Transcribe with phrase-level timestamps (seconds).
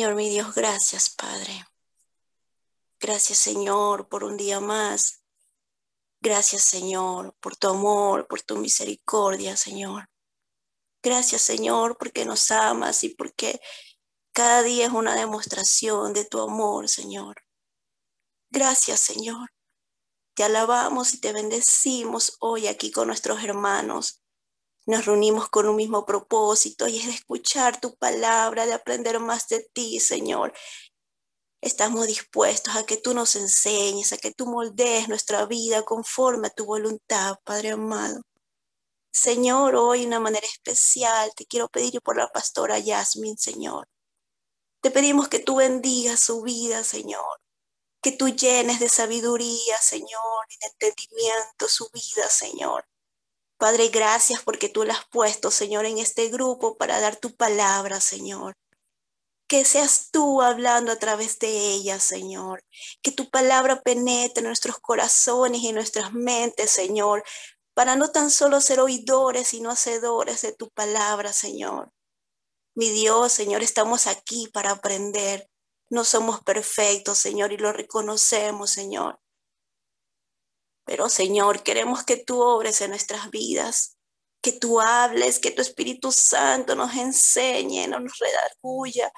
[0.00, 1.66] Señor mi Dios, gracias, Padre.
[2.98, 5.22] Gracias, Señor, por un día más.
[6.22, 10.08] Gracias, Señor, por tu amor, por tu misericordia, Señor.
[11.02, 13.60] Gracias, Señor, porque nos amas y porque
[14.32, 17.44] cada día es una demostración de tu amor, Señor.
[18.48, 19.52] Gracias, Señor.
[20.32, 24.19] Te alabamos y te bendecimos hoy aquí con nuestros hermanos.
[24.90, 29.46] Nos reunimos con un mismo propósito y es de escuchar tu palabra, de aprender más
[29.46, 30.52] de ti, Señor.
[31.60, 36.50] Estamos dispuestos a que tú nos enseñes, a que tú moldees nuestra vida conforme a
[36.50, 38.22] tu voluntad, Padre amado.
[39.12, 43.86] Señor, hoy de una manera especial te quiero pedir por la pastora Yasmin, Señor.
[44.82, 47.40] Te pedimos que tú bendigas su vida, Señor.
[48.02, 52.89] Que tú llenes de sabiduría, Señor, y de entendimiento su vida, Señor.
[53.60, 58.00] Padre, gracias porque tú la has puesto, Señor, en este grupo para dar tu palabra,
[58.00, 58.56] Señor.
[59.48, 62.64] Que seas tú hablando a través de ella, Señor.
[63.02, 67.22] Que tu palabra penetre en nuestros corazones y nuestras mentes, Señor,
[67.74, 71.92] para no tan solo ser oidores, sino hacedores de tu palabra, Señor.
[72.74, 75.50] Mi Dios, Señor, estamos aquí para aprender.
[75.90, 79.19] No somos perfectos, Señor, y lo reconocemos, Señor.
[80.90, 83.96] Pero, Señor, queremos que tú obres en nuestras vidas,
[84.42, 89.12] que tú hables, que tu Espíritu Santo nos enseñe, nos redarguya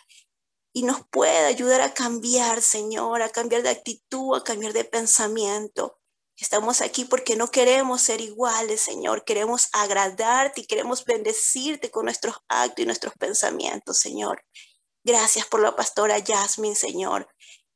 [0.74, 5.98] y nos pueda ayudar a cambiar, Señor, a cambiar de actitud, a cambiar de pensamiento.
[6.36, 9.24] Estamos aquí porque no queremos ser iguales, Señor.
[9.24, 14.44] Queremos agradarte y queremos bendecirte con nuestros actos y nuestros pensamientos, Señor.
[15.04, 17.26] Gracias por la pastora Jasmine, Señor.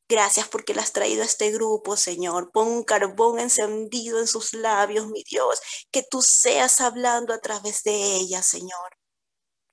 [0.08, 2.52] Gracias porque la has traído a este grupo, Señor.
[2.52, 5.60] Pon un carbón encendido en sus labios, mi Dios.
[5.90, 8.96] Que tú seas hablando a través de ella, Señor.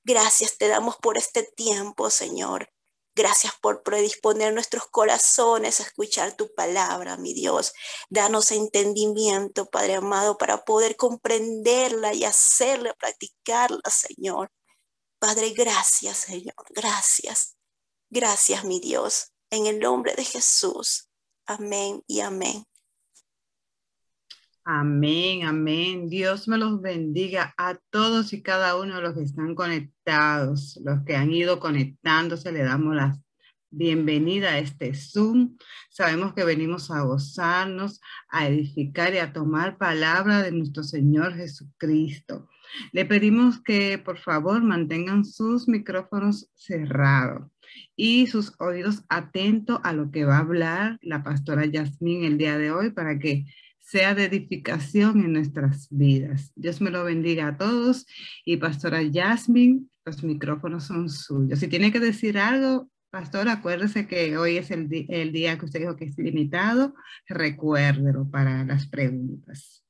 [0.05, 2.69] Gracias te damos por este tiempo, Señor.
[3.15, 7.73] Gracias por predisponer nuestros corazones a escuchar tu palabra, mi Dios.
[8.09, 14.51] Danos entendimiento, Padre amado, para poder comprenderla y hacerla, practicarla, Señor.
[15.19, 16.55] Padre, gracias, Señor.
[16.71, 17.55] Gracias.
[18.09, 19.32] Gracias, mi Dios.
[19.55, 21.11] En el nombre de Jesús.
[21.45, 22.63] Amén y amén.
[24.65, 26.09] Amén, amén.
[26.09, 31.03] Dios me los bendiga a todos y cada uno de los que están conectados, los
[31.03, 33.15] que han ido conectándose, le damos la
[33.69, 35.55] bienvenida a este Zoom.
[35.91, 42.49] Sabemos que venimos a gozarnos, a edificar y a tomar palabra de nuestro Señor Jesucristo.
[42.91, 47.52] Le pedimos que por favor mantengan sus micrófonos cerrados
[47.95, 52.57] y sus oídos atentos a lo que va a hablar la pastora Yasmín el día
[52.57, 53.45] de hoy para que
[53.79, 56.51] sea de edificación en nuestras vidas.
[56.55, 58.05] Dios me lo bendiga a todos
[58.45, 61.59] y Pastora Jasmine, los micrófonos son suyos.
[61.59, 65.81] Si tiene que decir algo, Pastor, acuérdese que hoy es el, el día que usted
[65.81, 66.95] dijo que es limitado.
[67.27, 69.82] Recuérdelo para las preguntas.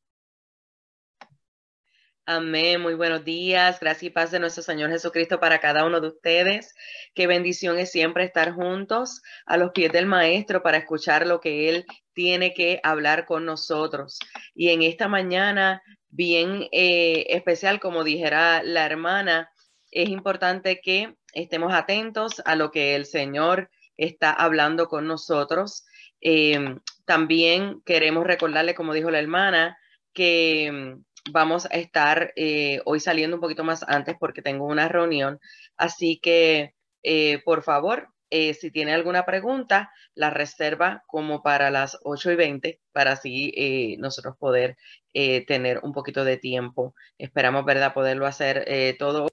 [2.26, 3.82] Amén, muy buenos días.
[3.82, 6.74] Gracias y paz de nuestro Señor Jesucristo para cada uno de ustedes.
[7.14, 11.68] Qué bendición es siempre estar juntos a los pies del Maestro para escuchar lo que
[11.68, 14.20] Él tiene que hablar con nosotros.
[14.56, 19.52] Y en esta mañana, bien eh, especial, como dijera la hermana,
[19.92, 25.84] es importante que estemos atentos a lo que el Señor está hablando con nosotros.
[26.22, 29.78] Eh, también queremos recordarle, como dijo la hermana,
[30.14, 31.02] que
[31.32, 35.40] vamos a estar eh, hoy saliendo un poquito más antes porque tengo una reunión.
[35.78, 41.98] Así que, eh, por favor, eh, si tiene alguna pregunta, la reserva como para las
[42.04, 44.76] 8 y 20 para así nosotros poder
[45.48, 46.96] tener un poquito de tiempo.
[47.18, 48.66] Esperamos, ¿verdad?, poderlo hacer
[48.98, 49.28] todo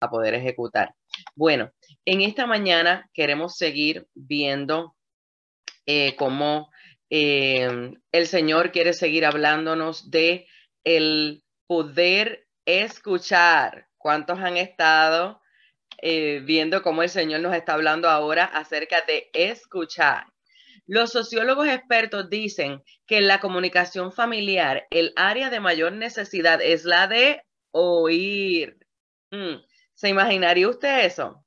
[0.00, 0.94] a poder ejecutar.
[1.34, 1.72] Bueno,
[2.04, 4.94] en esta mañana queremos seguir viendo
[6.18, 6.70] cómo
[7.10, 10.46] Em, el Señor quiere seguir hablándonos de
[10.84, 13.88] el poder escuchar.
[13.96, 15.40] ¿Cuántos han estado
[16.02, 20.26] eh, viendo cómo el Señor nos está hablando ahora acerca de escuchar?
[20.86, 26.84] Los sociólogos expertos dicen que en la comunicación familiar el área de mayor necesidad es
[26.84, 27.42] la de
[27.72, 28.78] oír.
[29.30, 29.56] Mm,
[29.94, 31.44] ¿Se imaginaría usted eso?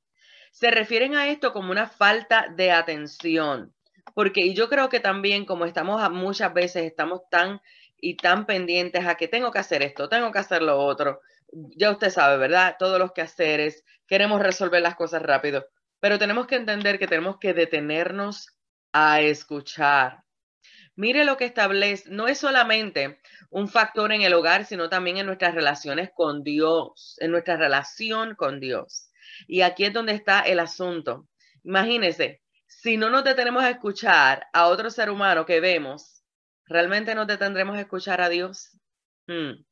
[0.52, 3.74] Se refieren a esto como una falta de atención
[4.20, 7.62] porque yo creo que también como estamos muchas veces, estamos tan
[8.02, 11.22] y tan pendientes a que tengo que hacer esto, tengo que hacer lo otro.
[11.54, 12.76] Ya usted sabe, ¿verdad?
[12.78, 15.68] Todos los quehaceres, queremos resolver las cosas rápido,
[16.02, 18.58] pero tenemos que entender que tenemos que detenernos
[18.92, 20.26] a escuchar.
[20.98, 25.28] Mire lo que establece, no es solamente un factor en el hogar, sino también en
[25.28, 29.12] nuestras relaciones con Dios, en nuestra relación con Dios.
[29.48, 31.30] Y aquí es donde está el asunto.
[31.64, 36.24] Imagínense, si no nos detenemos a escuchar a otro ser humano que vemos,
[36.66, 38.80] ¿realmente nos detendremos a escuchar a Dios?
[39.28, 39.66] Hmm.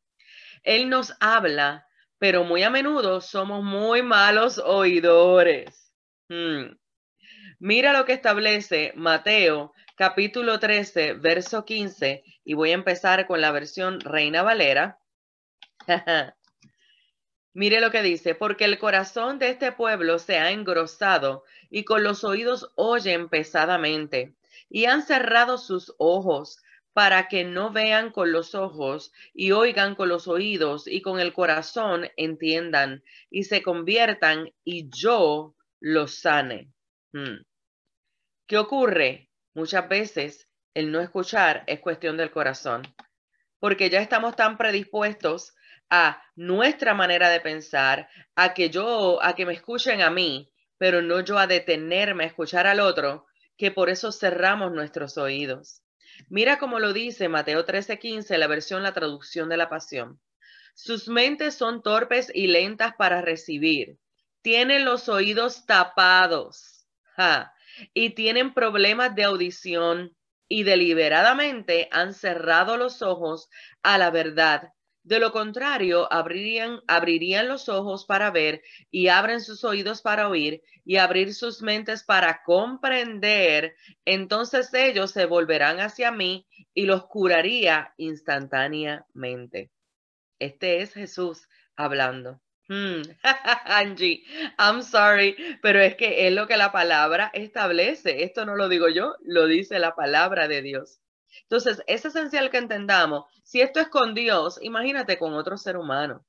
[0.64, 5.94] Él nos habla, pero muy a menudo somos muy malos oidores.
[6.28, 6.76] Hmm.
[7.60, 13.52] Mira lo que establece Mateo capítulo 13, verso 15, y voy a empezar con la
[13.52, 15.00] versión Reina Valera.
[17.58, 22.04] Mire lo que dice, porque el corazón de este pueblo se ha engrosado y con
[22.04, 24.36] los oídos oyen pesadamente
[24.70, 26.62] y han cerrado sus ojos
[26.94, 31.34] para que no vean con los ojos y oigan con los oídos y con el
[31.34, 36.72] corazón entiendan y se conviertan y yo los sane.
[37.12, 37.38] Hmm.
[38.46, 39.32] ¿Qué ocurre?
[39.56, 42.84] Muchas veces el no escuchar es cuestión del corazón,
[43.58, 45.56] porque ya estamos tan predispuestos
[45.90, 51.02] a nuestra manera de pensar, a que yo, a que me escuchen a mí, pero
[51.02, 53.26] no yo a detenerme a escuchar al otro,
[53.58, 55.82] que por eso cerramos nuestros oídos.
[56.30, 60.20] Mira cómo lo dice Mateo 13:15, la versión, la traducción de la pasión.
[60.76, 63.98] Sus mentes son torpes y lentas para recibir.
[64.42, 66.88] Tienen los oídos tapados
[67.94, 70.16] y tienen problemas de audición
[70.48, 73.50] y deliberadamente han cerrado los ojos
[73.82, 74.72] a la verdad
[75.08, 78.62] de lo contrario, abrirían, los ojos para ver
[78.92, 83.74] y abren sus oídos para oír y abrir sus mentes para comprender.
[84.04, 89.72] Entonces ellos se volverán hacia mí y los curaría instantáneamente.
[90.40, 92.42] Este es Jesús hablando.
[92.68, 93.04] Hmm.
[93.64, 94.26] Angie,
[94.60, 98.24] I'm sorry, pero es que es lo que la palabra establece.
[98.24, 101.00] Esto no lo digo yo, lo dice la palabra de Dios.
[101.44, 106.26] Entonces, es esencial que entendamos, si esto es con Dios, imagínate con otro ser humano.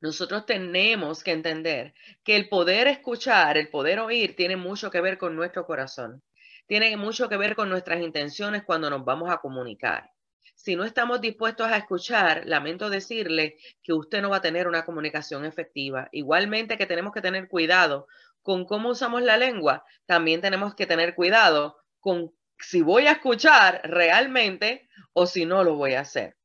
[0.00, 1.94] Nosotros tenemos que entender
[2.24, 6.22] que el poder escuchar, el poder oír, tiene mucho que ver con nuestro corazón.
[6.66, 10.10] Tiene mucho que ver con nuestras intenciones cuando nos vamos a comunicar.
[10.54, 14.84] Si no estamos dispuestos a escuchar, lamento decirle que usted no va a tener una
[14.84, 16.08] comunicación efectiva.
[16.12, 18.06] Igualmente que tenemos que tener cuidado
[18.42, 22.32] con cómo usamos la lengua, también tenemos que tener cuidado con
[22.62, 26.36] si voy a escuchar realmente o si no lo voy a hacer.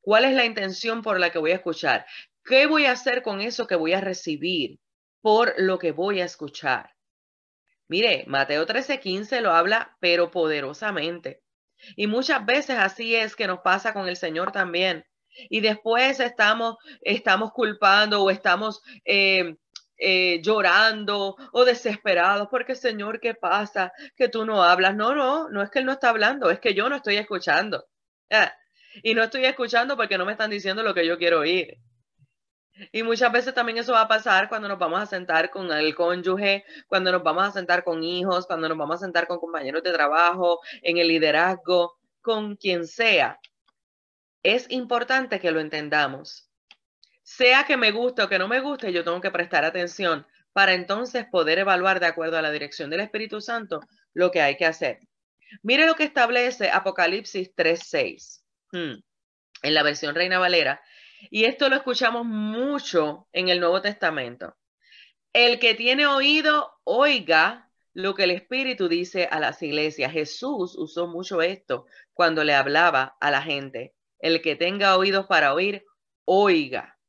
[0.00, 2.06] ¿Cuál es la intención por la que voy a escuchar?
[2.44, 4.78] ¿Qué voy a hacer con eso que voy a recibir
[5.20, 6.94] por lo que voy a escuchar?
[7.88, 11.42] Mire, Mateo 13:15 lo habla, pero poderosamente.
[11.96, 15.04] Y muchas veces así es que nos pasa con el Señor también.
[15.48, 19.56] Y después estamos, estamos culpando o estamos eh,
[20.00, 23.92] eh, llorando o desesperados porque Señor, ¿qué pasa?
[24.16, 24.96] Que tú no hablas.
[24.96, 27.86] No, no, no es que Él no está hablando, es que yo no estoy escuchando.
[28.30, 28.52] Ah,
[29.02, 31.78] y no estoy escuchando porque no me están diciendo lo que yo quiero oír.
[32.92, 35.94] Y muchas veces también eso va a pasar cuando nos vamos a sentar con el
[35.94, 39.82] cónyuge, cuando nos vamos a sentar con hijos, cuando nos vamos a sentar con compañeros
[39.82, 43.38] de trabajo, en el liderazgo, con quien sea.
[44.42, 46.49] Es importante que lo entendamos
[47.30, 50.74] sea que me guste o que no me guste, yo tengo que prestar atención para
[50.74, 53.80] entonces poder evaluar de acuerdo a la dirección del Espíritu Santo
[54.14, 54.98] lo que hay que hacer.
[55.62, 59.00] Mire lo que establece Apocalipsis 3.6 hmm,
[59.62, 60.82] en la versión Reina Valera.
[61.30, 64.56] Y esto lo escuchamos mucho en el Nuevo Testamento.
[65.32, 70.12] El que tiene oído, oiga lo que el Espíritu dice a las iglesias.
[70.12, 73.94] Jesús usó mucho esto cuando le hablaba a la gente.
[74.18, 75.84] El que tenga oídos para oír,
[76.24, 76.99] oiga.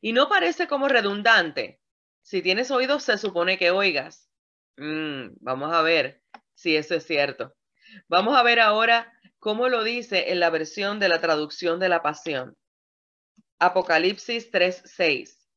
[0.00, 1.80] Y no parece como redundante.
[2.22, 4.30] Si tienes oídos, se supone que oigas.
[4.76, 6.22] Mm, vamos a ver
[6.54, 7.54] si eso es cierto.
[8.08, 12.02] Vamos a ver ahora cómo lo dice en la versión de la traducción de la
[12.02, 12.56] pasión.
[13.58, 15.48] Apocalipsis 3:6.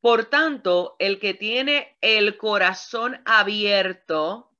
[0.00, 4.50] Por tanto, el que tiene el corazón abierto,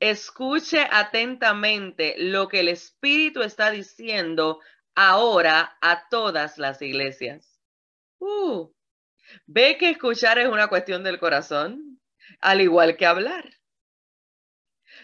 [0.00, 4.60] escuche atentamente lo que el Espíritu está diciendo
[4.94, 7.55] ahora a todas las iglesias.
[8.18, 8.72] Uh,
[9.46, 12.00] ve que escuchar es una cuestión del corazón,
[12.40, 13.44] al igual que hablar.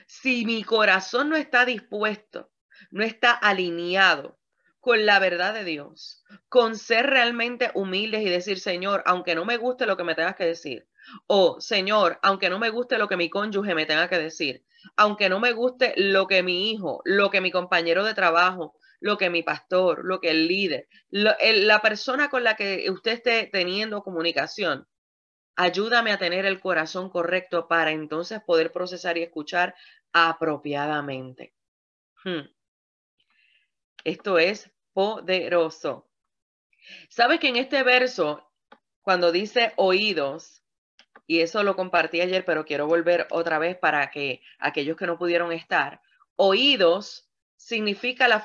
[0.06, 2.50] Si mi corazón no está dispuesto,
[2.90, 4.38] no está alineado
[4.80, 9.56] con la verdad de Dios, con ser realmente humildes y decir, Señor, aunque no me
[9.56, 10.88] guste lo que me tengas que decir,
[11.26, 14.64] o Señor, aunque no me guste lo que mi cónyuge me tenga que decir,
[14.96, 19.18] aunque no me guste lo que mi hijo, lo que mi compañero de trabajo, lo
[19.18, 24.04] que mi pastor, lo que el líder, la persona con la que usted esté teniendo
[24.04, 24.86] comunicación,
[25.56, 29.74] ayúdame a tener el corazón correcto para entonces poder procesar y escuchar
[30.12, 31.52] apropiadamente.
[32.24, 32.46] Hmm.
[34.04, 36.08] Esto es poderoso.
[37.08, 38.52] ¿Sabe que en este verso,
[39.00, 40.62] cuando dice oídos,
[41.26, 45.18] y eso lo compartí ayer, pero quiero volver otra vez para que aquellos que no
[45.18, 46.02] pudieron estar,
[46.36, 48.40] oídos significa la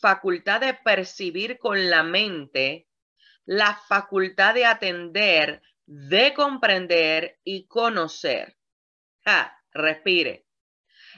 [0.00, 2.86] facultad de percibir con la mente,
[3.44, 8.56] la facultad de atender, de comprender y conocer.
[9.24, 10.46] Ja, respire.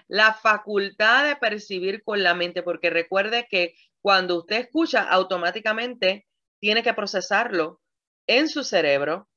[0.06, 6.26] La facultad de percibir con la mente, porque recuerde que cuando usted escucha, automáticamente
[6.60, 7.80] tiene que procesarlo
[8.26, 9.28] en su cerebro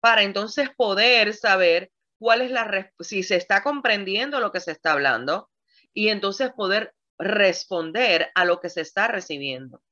[0.00, 4.92] para entonces poder saber cuál es la, si se está comprendiendo lo que se está
[4.92, 5.50] hablando
[5.92, 9.82] y entonces poder responder a lo que se está recibiendo.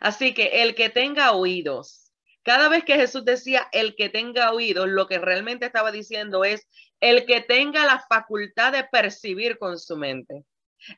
[0.00, 4.88] Así que el que tenga oídos, cada vez que Jesús decía el que tenga oídos,
[4.88, 6.66] lo que realmente estaba diciendo es
[7.00, 10.44] el que tenga la facultad de percibir con su mente,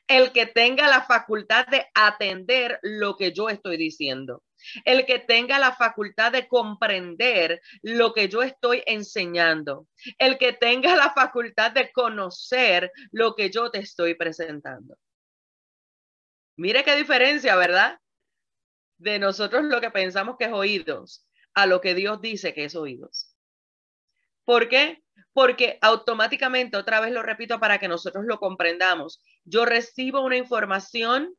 [0.07, 4.43] el que tenga la facultad de atender lo que yo estoy diciendo
[4.85, 10.95] el que tenga la facultad de comprender lo que yo estoy enseñando, el que tenga
[10.95, 14.97] la facultad de conocer lo que yo te estoy presentando.
[16.55, 17.99] Mire qué diferencia, ¿verdad?
[18.97, 22.75] De nosotros lo que pensamos que es oídos a lo que Dios dice que es
[22.75, 23.35] oídos.
[24.45, 25.03] ¿Por qué?
[25.33, 31.35] Porque automáticamente, otra vez lo repito para que nosotros lo comprendamos, yo recibo una información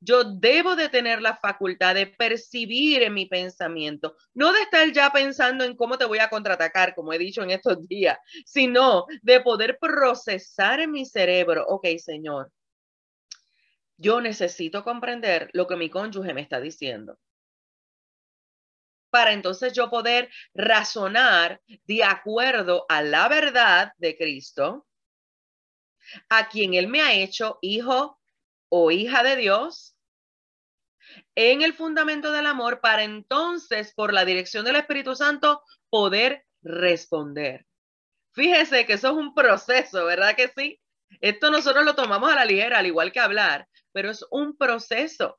[0.00, 5.10] yo debo de tener la facultad de percibir en mi pensamiento, no de estar ya
[5.10, 9.40] pensando en cómo te voy a contraatacar, como he dicho en estos días, sino de
[9.40, 12.52] poder procesar en mi cerebro, ok, Señor,
[13.98, 17.18] yo necesito comprender lo que mi cónyuge me está diciendo.
[19.10, 24.86] Para entonces yo poder razonar de acuerdo a la verdad de Cristo,
[26.28, 28.18] a quien Él me ha hecho hijo
[28.68, 29.96] o hija de Dios
[31.34, 37.66] en el fundamento del amor para entonces, por la dirección del Espíritu Santo, poder responder.
[38.32, 40.80] Fíjese que eso es un proceso, ¿verdad que sí?
[41.20, 45.38] Esto nosotros lo tomamos a la ligera, al igual que hablar, pero es un proceso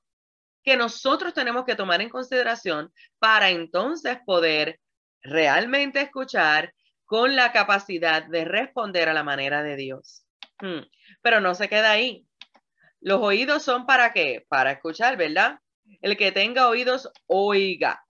[0.63, 4.79] que nosotros tenemos que tomar en consideración para entonces poder
[5.22, 6.74] realmente escuchar
[7.06, 10.25] con la capacidad de responder a la manera de Dios.
[10.60, 10.82] Hmm.
[11.22, 12.25] Pero no se queda ahí.
[13.01, 14.46] Los oídos son para qué?
[14.48, 15.60] Para escuchar, ¿verdad?
[16.01, 18.06] El que tenga oídos, oiga.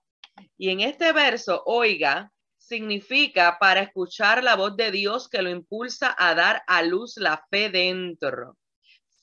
[0.58, 6.16] Y en este verso, oiga, significa para escuchar la voz de Dios que lo impulsa
[6.18, 8.58] a dar a luz la fe dentro.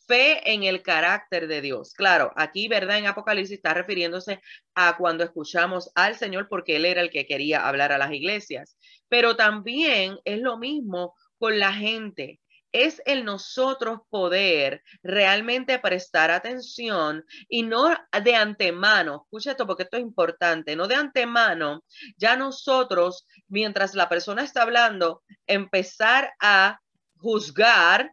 [0.06, 1.92] Fe en el carácter de Dios.
[1.94, 2.98] Claro, aquí, ¿verdad?
[2.98, 4.40] En Apocalipsis está refiriéndose
[4.74, 8.76] a cuando escuchamos al Señor porque Él era el que quería hablar a las iglesias.
[9.08, 12.40] Pero también es lo mismo con la gente
[12.76, 19.96] es el nosotros poder realmente prestar atención y no de antemano, escucha esto porque esto
[19.96, 21.84] es importante, no de antemano,
[22.18, 26.80] ya nosotros, mientras la persona está hablando, empezar a
[27.16, 28.12] juzgar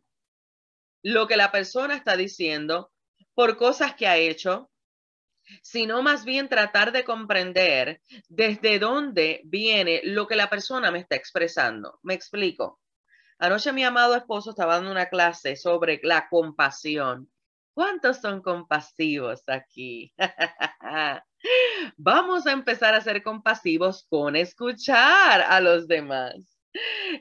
[1.04, 2.92] lo que la persona está diciendo
[3.36, 4.72] por cosas que ha hecho,
[5.62, 11.16] sino más bien tratar de comprender desde dónde viene lo que la persona me está
[11.16, 12.00] expresando.
[12.02, 12.80] Me explico.
[13.38, 17.30] Anoche mi amado esposo estaba dando una clase sobre la compasión.
[17.74, 20.14] ¿Cuántos son compasivos aquí?
[21.98, 26.58] Vamos a empezar a ser compasivos con escuchar a los demás.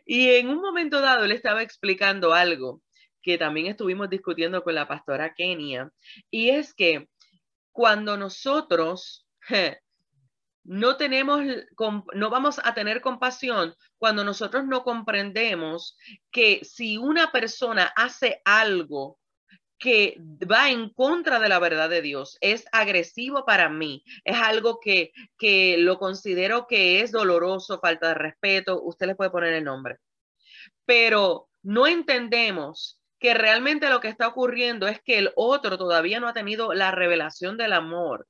[0.07, 2.81] Y en un momento dado él estaba explicando algo
[3.23, 5.91] que también estuvimos discutiendo con la pastora Kenia,
[6.31, 7.09] y es que
[7.73, 9.26] cuando nosotros
[10.64, 11.43] no tenemos,
[12.14, 15.97] no vamos a tener compasión cuando nosotros no comprendemos
[16.31, 19.19] que si una persona hace algo
[19.79, 20.17] que
[20.49, 25.11] va en contra de la verdad de Dios, es agresivo para mí, es algo que,
[25.37, 29.99] que lo considero que es doloroso, falta de respeto, usted le puede poner el nombre,
[30.85, 36.26] pero no entendemos que realmente lo que está ocurriendo es que el otro todavía no
[36.26, 38.26] ha tenido la revelación del amor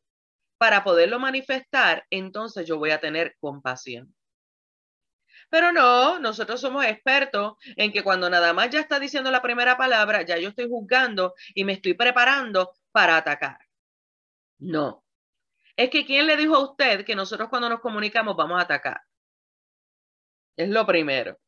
[0.58, 4.14] para poderlo manifestar, entonces yo voy a tener compasión.
[5.48, 9.76] Pero no, nosotros somos expertos en que cuando nada más ya está diciendo la primera
[9.78, 13.58] palabra, ya yo estoy juzgando y me estoy preparando para atacar.
[14.58, 15.04] No.
[15.74, 19.00] Es que ¿quién le dijo a usted que nosotros cuando nos comunicamos vamos a atacar?
[20.56, 21.38] Es lo primero.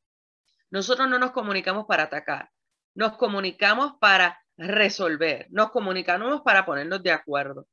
[0.71, 2.51] Nosotros no nos comunicamos para atacar.
[2.95, 5.47] Nos comunicamos para resolver.
[5.51, 7.67] Nos comunicamos para ponernos de acuerdo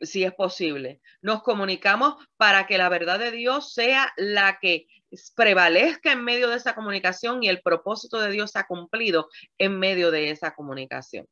[0.00, 1.00] si es posible.
[1.22, 4.86] Nos comunicamos para que la verdad de Dios sea la que
[5.34, 10.10] prevalezca en medio de esa comunicación y el propósito de Dios ha cumplido en medio
[10.10, 11.26] de esa comunicación.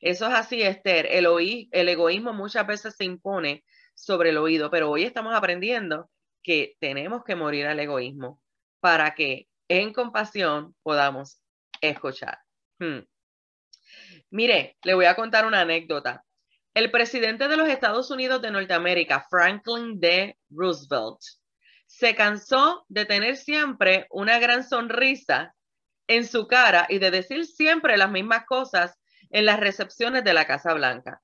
[0.00, 1.06] Eso es así, Esther.
[1.10, 1.26] El,
[1.70, 3.64] el egoísmo muchas veces se impone
[3.94, 6.10] sobre el oído, pero hoy estamos aprendiendo
[6.42, 8.40] que tenemos que morir al egoísmo
[8.80, 11.40] para que en compasión podamos
[11.80, 12.38] escuchar.
[12.78, 13.00] Hmm.
[14.30, 16.24] Mire, le voy a contar una anécdota.
[16.74, 20.36] El presidente de los Estados Unidos de Norteamérica, Franklin D.
[20.50, 21.20] Roosevelt,
[21.86, 25.54] se cansó de tener siempre una gran sonrisa
[26.06, 28.98] en su cara y de decir siempre las mismas cosas
[29.30, 31.22] en las recepciones de la Casa Blanca.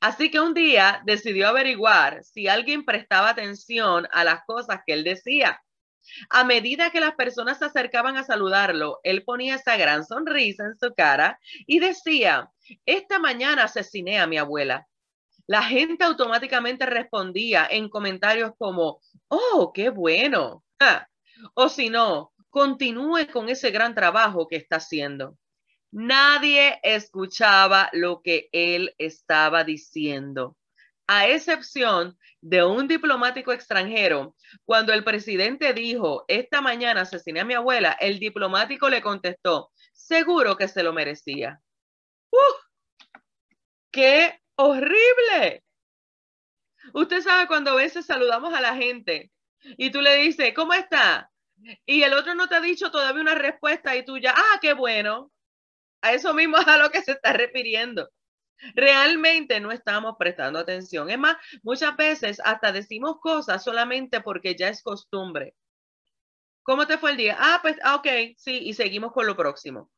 [0.00, 5.04] Así que un día decidió averiguar si alguien prestaba atención a las cosas que él
[5.04, 5.60] decía.
[6.28, 10.76] A medida que las personas se acercaban a saludarlo, él ponía esa gran sonrisa en
[10.76, 12.50] su cara y decía,
[12.86, 14.86] esta mañana asesiné a mi abuela.
[15.46, 20.64] La gente automáticamente respondía en comentarios como, oh, qué bueno.
[21.54, 25.36] O si no, continúe con ese gran trabajo que está haciendo.
[25.90, 30.56] Nadie escuchaba lo que él estaba diciendo
[31.06, 34.36] a excepción de un diplomático extranjero,
[34.66, 40.54] cuando el presidente dijo, esta mañana asesiné a mi abuela, el diplomático le contestó, seguro
[40.54, 41.58] que se lo merecía.
[42.30, 43.18] ¡Uh!
[43.90, 45.64] ¡Qué horrible!
[46.92, 49.32] Usted sabe cuando a veces saludamos a la gente
[49.62, 51.30] y tú le dices, ¿cómo está?
[51.86, 54.74] Y el otro no te ha dicho todavía una respuesta y tú ya, ah, qué
[54.74, 55.32] bueno.
[56.02, 58.10] A eso mismo es a lo que se está refiriendo.
[58.74, 61.10] Realmente no estamos prestando atención.
[61.10, 65.54] Es más, muchas veces hasta decimos cosas solamente porque ya es costumbre.
[66.62, 67.36] ¿Cómo te fue el día?
[67.38, 68.06] Ah, pues, ah, ok,
[68.38, 69.90] sí, y seguimos con lo próximo.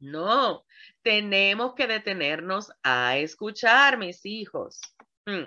[0.00, 0.64] No,
[1.02, 4.80] tenemos que detenernos a escuchar, mis hijos.
[5.26, 5.46] Hmm.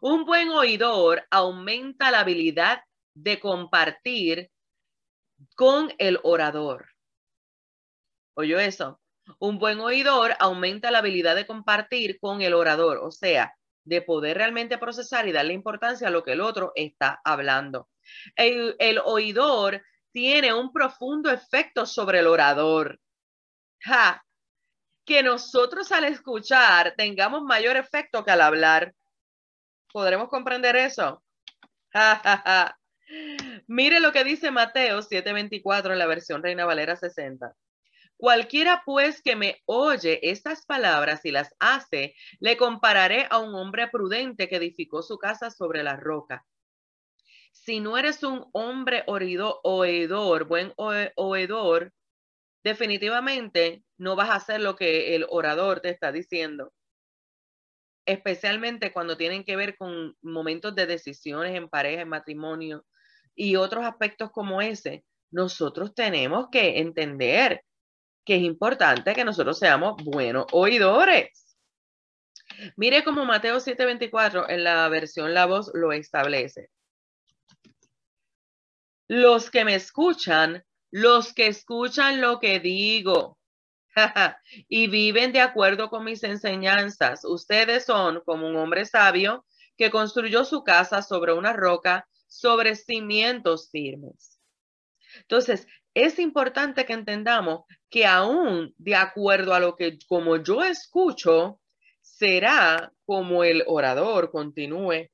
[0.00, 2.80] Un buen oidor aumenta la habilidad
[3.14, 4.50] de compartir
[5.54, 6.88] con el orador.
[8.34, 9.00] ¿Oyó eso?
[9.38, 13.54] Un buen oidor aumenta la habilidad de compartir con el orador, o sea,
[13.86, 17.88] de poder realmente procesar y darle importancia a lo que el otro está hablando.
[18.34, 22.98] El, oidor tiene un profundo efecto sobre el orador.
[25.04, 28.92] Que nosotros al escuchar tengamos mayor efecto que al hablar.
[29.92, 31.22] ¿Podremos comprender eso?
[33.68, 37.54] Mire lo que dice Mateo 7:24 en la versión Reina Valera 60.
[38.16, 43.88] Cualquiera pues que me oye estas palabras y las hace, le compararé a un hombre
[43.88, 46.46] prudente que edificó su casa sobre la roca.
[47.52, 50.72] Si no eres un hombre oidor, buen
[51.16, 51.92] oidor,
[52.62, 56.72] definitivamente no vas a hacer lo que el orador te está diciendo.
[58.06, 62.86] Especialmente cuando tienen que ver con momentos de decisiones en pareja, en matrimonio
[63.34, 65.04] y otros aspectos como ese.
[65.30, 67.62] Nosotros tenemos que entender
[68.26, 71.56] que es importante que nosotros seamos buenos oidores.
[72.76, 76.68] Mire cómo Mateo 7:24 en la versión La Voz lo establece.
[79.08, 83.38] Los que me escuchan, los que escuchan lo que digo
[84.68, 90.44] y viven de acuerdo con mis enseñanzas, ustedes son como un hombre sabio que construyó
[90.44, 94.40] su casa sobre una roca, sobre cimientos firmes.
[95.20, 101.58] Entonces, es importante que entendamos que aún de acuerdo a lo que como yo escucho,
[102.02, 105.08] será como el orador continúe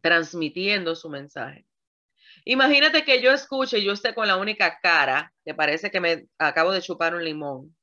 [0.00, 1.66] transmitiendo su mensaje.
[2.44, 6.26] Imagínate que yo escuche y yo esté con la única cara, que parece que me
[6.36, 7.76] acabo de chupar un limón.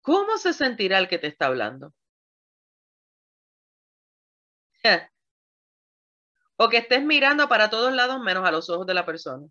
[0.00, 1.92] ¿Cómo se sentirá el que te está hablando?
[6.60, 9.46] O que estés mirando para todos lados menos a los ojos de la persona.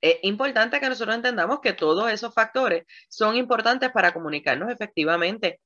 [0.00, 5.60] Es importante que nosotros entendamos que todos esos factores son importantes para comunicarnos efectivamente.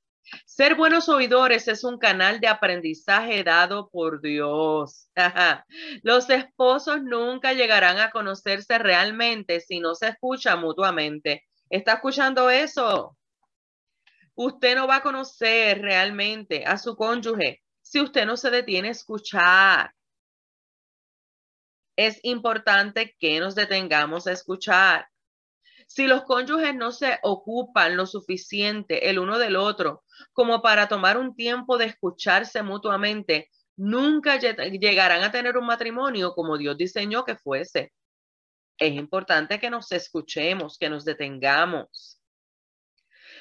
[0.46, 5.08] Ser buenos oidores es un canal de aprendizaje dado por Dios.
[6.02, 11.44] Los esposos nunca llegarán a conocerse realmente si no se escuchan mutuamente.
[11.68, 13.16] ¿Está escuchando eso?
[14.34, 18.92] Usted no va a conocer realmente a su cónyuge si usted no se detiene a
[18.92, 19.92] escuchar
[21.96, 25.08] es importante que nos detengamos a escuchar.
[25.86, 30.02] Si los cónyuges no se ocupan lo suficiente el uno del otro
[30.32, 36.56] como para tomar un tiempo de escucharse mutuamente, nunca llegarán a tener un matrimonio como
[36.56, 37.92] Dios diseñó que fuese.
[38.78, 42.13] Es importante que nos escuchemos, que nos detengamos.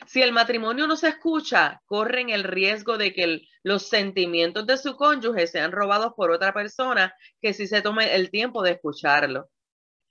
[0.08, 4.96] Si el matrimonio no se escucha, corren el riesgo de que los sentimientos de su
[4.96, 9.50] cónyuge sean robados por otra persona que sí se tome el tiempo de escucharlo.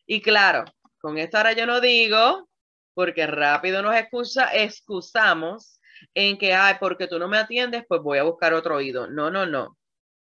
[0.06, 0.64] Y claro,
[1.00, 2.48] con esto ahora yo no digo,
[2.94, 5.80] porque rápido nos excusa, excusamos
[6.14, 9.08] en que, ay, porque tú no me atiendes, pues voy a buscar otro oído.
[9.08, 9.78] No, no, no.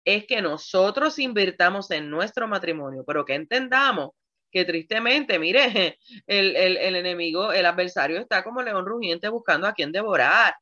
[0.04, 4.10] es que nosotros invirtamos en nuestro matrimonio, pero que entendamos
[4.50, 9.92] que tristemente, mire, el, el, enemigo, el adversario está como león rugiente buscando a quien
[9.92, 10.54] devorar.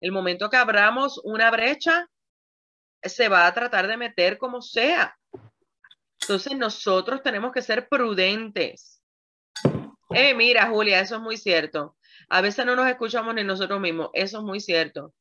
[0.00, 2.08] El momento que abramos una brecha,
[3.02, 5.16] se va a tratar de meter como sea.
[6.20, 9.02] Entonces nosotros tenemos que ser prudentes.
[10.10, 11.96] Eh, mira, Julia, eso es muy cierto.
[12.28, 14.10] A veces no nos escuchamos ni nosotros mismos.
[14.14, 15.12] Eso es muy cierto.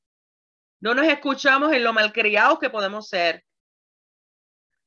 [0.79, 3.43] No nos escuchamos en lo malcriados que podemos ser.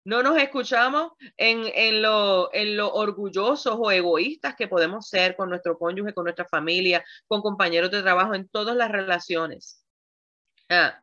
[0.06, 5.48] No nos escuchamos en, en, lo, en lo orgullosos o egoístas que podemos ser con
[5.48, 9.84] nuestro cónyuge, con nuestra familia, con compañeros de trabajo, en todas las relaciones.
[10.68, 11.02] Ah.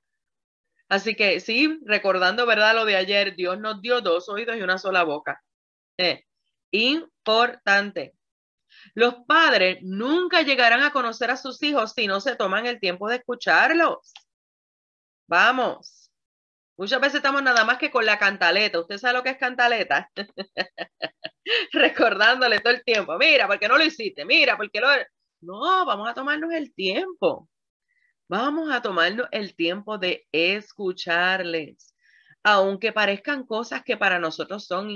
[0.88, 2.76] Así que sí, recordando, ¿verdad?
[2.76, 5.44] Lo de ayer, Dios nos dio dos oídos y una sola boca.
[5.98, 6.24] Eh,
[6.72, 8.16] importante.
[8.94, 13.10] Los padres nunca llegarán a conocer a sus hijos si no se toman el tiempo
[13.10, 14.14] de escucharlos.
[15.28, 16.03] Vamos.
[16.76, 18.80] Muchas veces estamos nada más que con la cantaleta.
[18.80, 20.10] ¿Usted sabe lo que es cantaleta?
[21.72, 23.18] Recordándole todo el tiempo.
[23.18, 24.26] Mira, porque no lo hiciste.
[24.26, 24.88] Mira, porque lo...
[25.42, 27.48] No, vamos a tomarnos el tiempo.
[28.28, 31.96] Vamos a tomarnos el tiempo de escucharles.
[32.44, 34.90] Aunque parezcan cosas que para nosotros son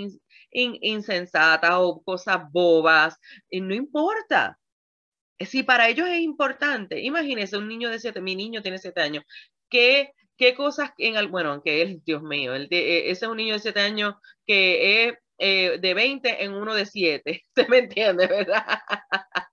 [0.52, 3.18] insensatas o cosas bobas,
[3.50, 4.60] y no importa.
[5.40, 9.24] Si para ellos es importante, imagínese un niño de siete, mi niño tiene siete años,
[9.70, 12.67] que qué cosas en el, bueno, aunque él, Dios mío, e,
[13.10, 16.86] ese es un niño de 7 años que es eh, de 20 en uno de
[16.86, 18.65] 7, ¿se me entiende, verdad?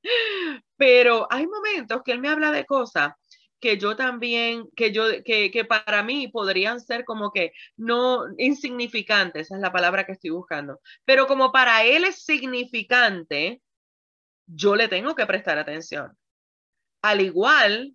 [0.77, 3.12] Pero hay momentos que él me habla de cosas
[3.61, 9.47] que yo también, que yo, que, que para mí podrían ser como que no insignificantes,
[9.47, 13.62] esa es la palabra que estoy buscando, pero como para él es significante,
[14.47, 16.12] yo le tengo que prestar atención.
[17.03, 17.94] Al igual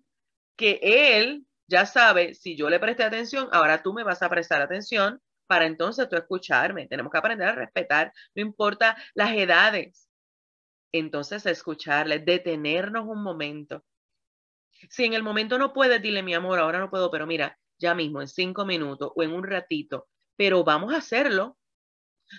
[0.56, 4.60] que él ya sabe, si yo le presté atención, ahora tú me vas a prestar
[4.60, 6.88] atención para entonces tú escucharme.
[6.88, 10.08] Tenemos que aprender a respetar, no importa las edades.
[10.92, 13.84] Entonces, escucharle, detenernos un momento.
[14.88, 17.94] Si en el momento no puedes, dile, mi amor, ahora no puedo, pero mira, ya
[17.94, 21.56] mismo, en cinco minutos o en un ratito, pero vamos a hacerlo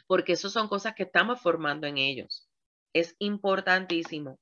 [0.07, 2.49] porque eso son cosas que estamos formando en ellos.
[2.93, 4.39] Es importantísimo.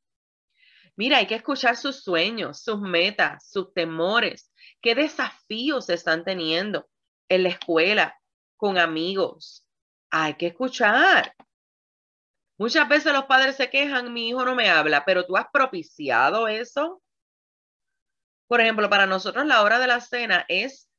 [0.96, 4.49] Mira, hay que escuchar sus sueños, sus metas, sus temores,
[4.82, 6.88] qué desafíos están teniendo
[7.30, 8.20] en la escuela,
[8.58, 9.66] con amigos.
[10.10, 11.34] Hay que escuchar.
[12.58, 16.48] Muchas veces los padres se quejan, mi hijo no me habla, pero tú has propiciado
[16.48, 17.02] eso.
[18.48, 20.90] Por ejemplo, para nosotros la hora de la cena es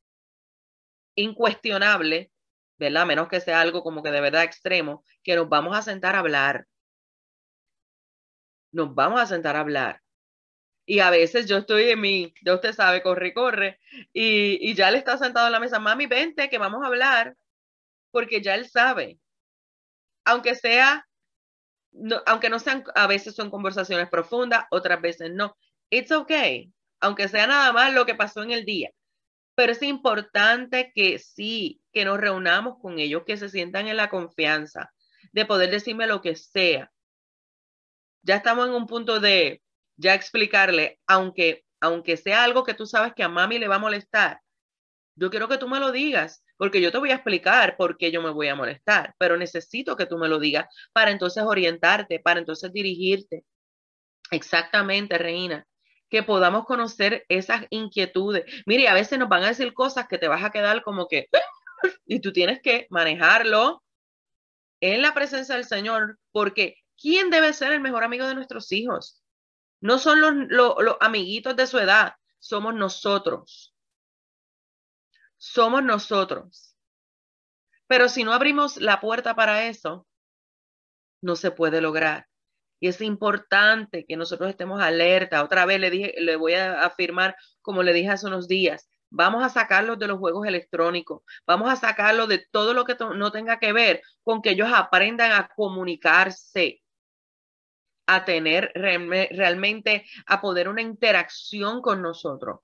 [1.17, 2.31] incuestionable,
[2.79, 3.05] ¿verdad?
[3.07, 6.21] Menos que sea algo como que de verdad extremo, que nos vamos a sentar a
[6.21, 6.67] hablar
[8.73, 10.01] nos vamos a sentar a hablar.
[10.91, 13.79] Y a veces yo estoy en mi, ya usted sabe, corre, corre,
[14.13, 17.37] y, ya le está sentado en la mesa, mami, vente, que vamos a hablar,
[18.11, 19.21] porque ya él sabe.
[20.25, 21.07] Aunque sea,
[21.93, 25.57] no, aunque no sean, a veces son conversaciones profundas, otras veces no.
[25.91, 28.91] It's okay, aunque sea nada más lo que pasó en el día.
[29.55, 34.11] Pero es importante que sí, que nos reunamos con ellos, que se sientan en la
[34.11, 34.93] confianza
[35.31, 36.91] de poder decirme lo que sea,
[38.23, 39.63] ya estamos en un punto de
[40.01, 43.81] ya explicarle, aunque, aunque sea algo que tú sabes que a mami le va a
[43.81, 44.41] molestar,
[45.15, 48.11] yo quiero que tú me lo digas, porque yo te voy a explicar por qué
[48.11, 52.21] yo me voy a molestar, pero necesito que tú me lo digas para entonces orientarte,
[52.21, 53.45] para entonces dirigirte.
[54.31, 55.67] Exactamente, Reina,
[56.09, 58.45] que podamos conocer esas inquietudes.
[58.67, 61.27] Mire, a veces nos van a decir cosas que te vas a quedar como que,
[62.07, 63.83] y tú tienes que manejarlo
[64.81, 69.20] en la presencia del Señor, porque ¿Quién debe ser el mejor amigo de nuestros hijos?
[69.81, 73.75] No son los, los, amiguitos de su edad, somos nosotros.
[75.39, 76.77] Somos nosotros.
[77.87, 80.07] Pero si no abrimos la puerta para eso,
[81.23, 82.29] no se puede lograr.
[82.79, 85.43] Y es importante que nosotros estemos alerta.
[85.45, 89.43] Otra vez le dije, le voy a afirmar, como le dije hace unos días, vamos
[89.45, 93.59] a sacarlos de los juegos electrónicos, vamos a sacarlos de todo lo que no tenga
[93.59, 96.80] que ver con que ellos aprendan a comunicarse,
[98.15, 102.61] a tener realmente, a poder una interacción con nosotros.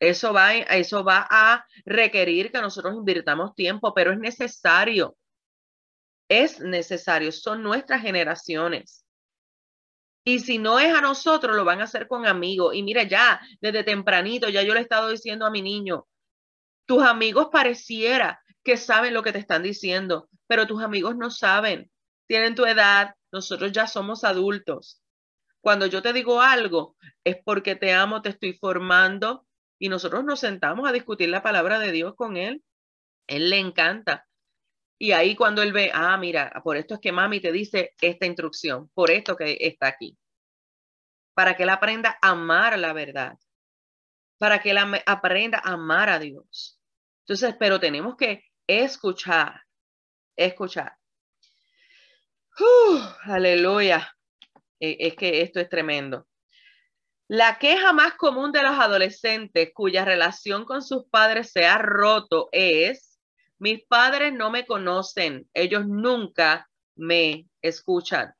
[0.00, 5.16] Eso va, eso va a requerir que nosotros invirtamos tiempo, pero es necesario.
[6.28, 9.04] Es necesario, son nuestras generaciones.
[10.24, 12.74] Y si no es a nosotros, lo van a hacer con amigos.
[12.74, 16.06] Y mira, ya desde tempranito, ya yo le he estado diciendo a mi niño,
[16.86, 21.90] tus amigos pareciera que saben lo que te están diciendo, pero tus amigos no saben.
[22.26, 25.02] Tienen tu edad, nosotros ya somos adultos.
[25.60, 29.46] Cuando yo te digo algo, es porque te amo, te estoy formando
[29.78, 32.62] y nosotros nos sentamos a discutir la palabra de Dios con Él.
[33.26, 34.26] Él le encanta.
[34.98, 38.26] Y ahí cuando él ve, ah, mira, por esto es que mami te dice esta
[38.26, 40.18] instrucción, por esto que está aquí.
[41.34, 43.38] Para que él aprenda a amar la verdad.
[44.38, 46.80] Para que él aprenda a amar a Dios.
[47.20, 49.62] Entonces, pero tenemos que escuchar,
[50.36, 50.96] escuchar.
[53.24, 54.14] Aleluya.
[54.80, 56.26] E, es que esto es tremendo.
[57.28, 62.48] La queja más común de los adolescentes cuya relación con sus padres se ha roto
[62.52, 63.20] es,
[63.58, 68.32] mis padres no me conocen, ellos nunca me escuchan.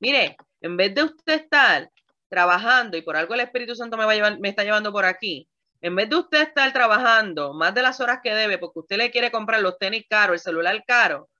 [0.00, 1.90] Mire, en vez de usted estar
[2.28, 5.48] trabajando y por algo el Espíritu Santo me, va me está llevando por aquí,
[5.80, 9.10] en vez de usted estar trabajando más de las horas que debe porque usted le
[9.10, 11.30] quiere comprar los tenis caros, el celular caro,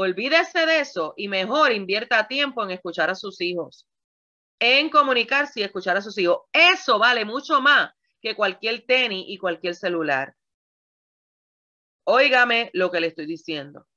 [0.00, 3.88] olvídese de eso y mejor invierta tiempo en escuchar a sus hijos,
[4.60, 6.42] en comunicarse y escuchar a sus hijos.
[6.52, 10.34] Eso vale mucho más que cualquier tenis y cualquier celular.
[12.04, 13.88] Óigame lo que le estoy diciendo.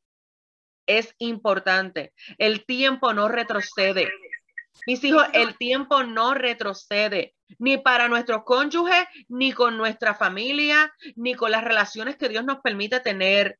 [0.87, 2.13] Es importante.
[2.39, 4.11] El tiempo no retrocede.
[4.87, 11.35] Mis hijos, el tiempo no retrocede ni para nuestros cónyuges, ni con nuestra familia, ni
[11.35, 13.59] con las relaciones que Dios nos permite tener.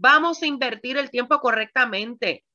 [0.00, 2.46] Vamos a invertir el tiempo correctamente.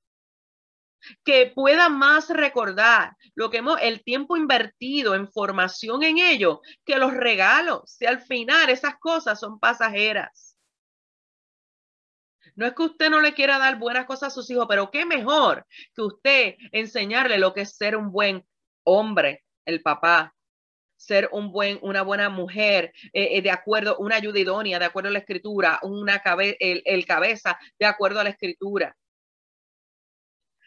[1.24, 6.98] Que pueda más recordar lo que hemos, el tiempo invertido en formación en ello, que
[6.98, 7.84] los regalos.
[7.86, 10.58] Si al final esas cosas son pasajeras.
[12.56, 15.06] No es que usted no le quiera dar buenas cosas a sus hijos, pero qué
[15.06, 18.44] mejor que usted enseñarle lo que es ser un buen
[18.84, 20.35] hombre, el papá,
[21.06, 25.10] ser un buen, una buena mujer, eh, eh, de acuerdo, una ayuda idónea, de acuerdo
[25.10, 26.22] a la escritura, una
[26.60, 28.96] el, cabeza, de acuerdo a la escritura.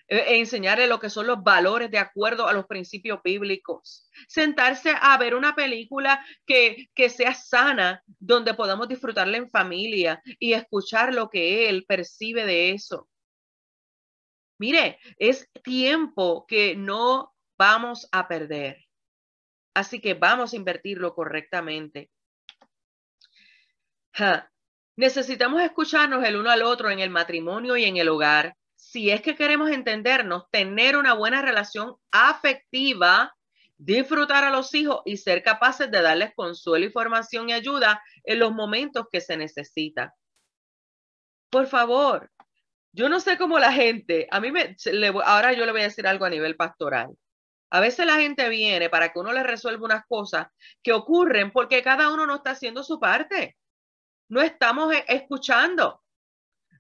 [0.08, 4.08] E, enseñarle lo que son los valores de acuerdo a los principios bíblicos.
[4.28, 10.54] Sentarse a ver una película que, que sea sana, donde podamos disfrutarla en familia y
[10.54, 13.08] escuchar lo que él percibe de eso.
[14.58, 18.87] Mire, es tiempo que no vamos a perder.
[19.78, 22.10] Así que vamos a invertirlo correctamente.
[24.96, 28.56] Necesitamos escucharnos el uno al otro en el matrimonio y en el hogar.
[28.74, 33.32] Si es que queremos entendernos, tener una buena relación afectiva,
[33.76, 38.50] disfrutar a los hijos y ser capaces de darles consuelo, información y ayuda en los
[38.50, 40.12] momentos que se necesita.
[41.50, 42.32] Por favor,
[42.92, 44.74] yo no sé cómo la gente, a mí me,
[45.24, 47.16] ahora yo le voy a decir algo a nivel pastoral.
[47.70, 50.46] A veces la gente viene para que uno le resuelva unas cosas
[50.82, 53.56] que ocurren porque cada uno no está haciendo su parte.
[54.28, 56.02] No estamos e, escuchando.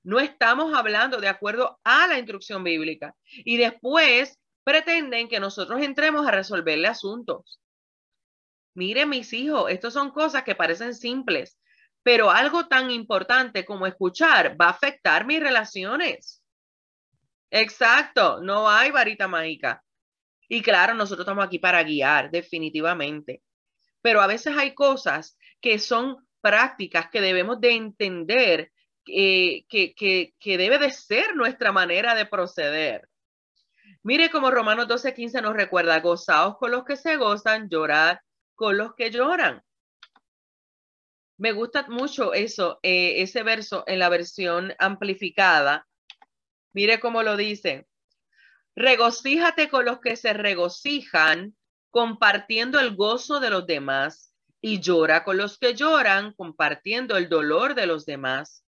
[0.02, 3.14] No estamos hablando de acuerdo a la instrucción bíblica.
[3.44, 7.60] Y después pretenden que nosotros entremos a resolverle asuntos.
[8.74, 11.58] Miren, mis hijos, estas son cosas que parecen simples,
[12.02, 16.42] pero algo tan importante como escuchar va a afectar mis relaciones.
[17.50, 19.82] Exacto, no hay varita mágica.
[20.48, 23.42] Y claro, nosotros estamos aquí para guiar, definitivamente.
[24.00, 28.72] Pero a veces hay cosas que son prácticas que debemos de entender
[29.06, 33.08] eh, que, que, que debe de ser nuestra manera de proceder.
[34.02, 38.18] Mire como Romanos 12:15 nos recuerda, gozaos con los que se gozan, llorad
[38.54, 39.62] con los que lloran.
[41.36, 45.86] Me gusta mucho eso, eh, ese verso en la versión amplificada.
[46.72, 47.86] Mire cómo lo dice.
[48.78, 51.56] Regocíjate con los que se regocijan,
[51.90, 57.74] compartiendo el gozo de los demás, y llora con los que lloran, compartiendo el dolor
[57.74, 58.64] de los demás.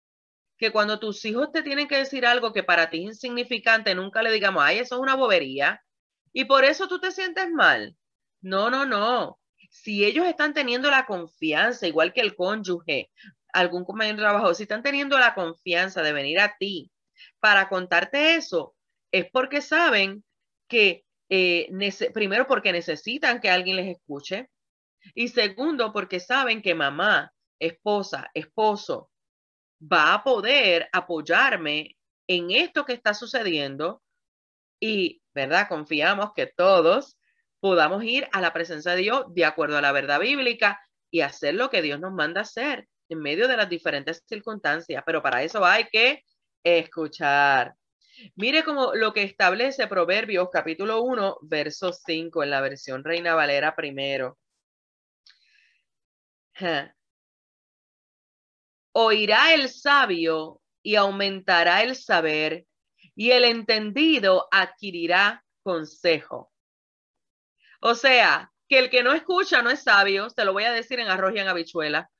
[0.58, 4.20] Que cuando tus hijos te tienen que decir algo que para ti es insignificante, nunca
[4.20, 5.80] le digamos, ay, eso es una bobería,
[6.32, 7.96] y por eso tú te sientes mal.
[8.40, 9.38] No, no, no.
[9.70, 13.12] Si ellos están teniendo la confianza, igual que el cónyuge,
[13.52, 16.90] algún compañero de trabajo, si están teniendo la confianza de venir a ti
[17.38, 18.74] para contarte eso,
[19.12, 20.24] es porque saben
[20.68, 21.68] que, eh,
[22.12, 24.48] primero, porque necesitan que alguien les escuche
[25.14, 29.10] y segundo, porque saben que mamá, esposa, esposo,
[29.80, 31.96] va a poder apoyarme
[32.28, 34.02] en esto que está sucediendo
[34.78, 35.68] y, ¿verdad?
[35.68, 37.18] Confiamos que todos
[37.60, 41.54] podamos ir a la presencia de Dios de acuerdo a la verdad bíblica y hacer
[41.54, 45.02] lo que Dios nos manda hacer en medio de las diferentes circunstancias.
[45.04, 46.22] Pero para eso hay que
[46.64, 47.74] escuchar.
[48.36, 53.74] Mire como lo que establece Proverbios capítulo 1, verso 5 en la versión Reina Valera
[53.74, 54.38] primero.
[58.92, 62.66] Oirá el sabio y aumentará el saber,
[63.14, 66.52] y el entendido adquirirá consejo.
[67.80, 71.00] O sea, que el que no escucha no es sabio, se lo voy a decir
[71.00, 72.10] en arroz y en habichuela.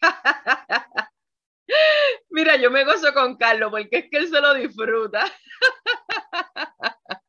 [2.32, 5.24] Mira, yo me gozo con Carlos porque es que él se lo disfruta.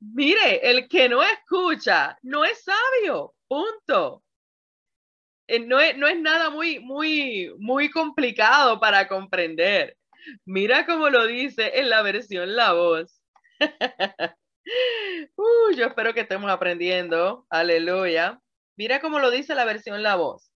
[0.00, 4.22] Mire, el que no escucha no es sabio, punto.
[5.46, 9.96] Eh, no es, no es nada muy, muy, muy complicado para comprender.
[10.46, 13.20] Mira cómo lo dice en la versión La Voz.
[15.36, 17.46] uh, yo espero que estemos aprendiendo.
[17.50, 18.40] Aleluya.
[18.76, 20.49] Mira cómo lo dice la versión La Voz.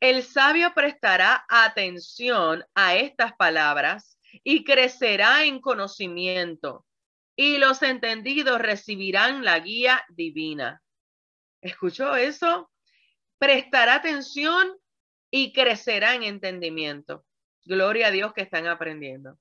[0.00, 6.86] El sabio prestará atención a estas palabras y crecerá en conocimiento,
[7.36, 10.82] y los entendidos recibirán la guía divina.
[11.60, 12.68] ¿Escuchó eso?
[13.42, 14.72] prestará atención
[15.28, 17.24] y crecerá en entendimiento.
[17.64, 19.36] Gloria a Dios que están aprendiendo.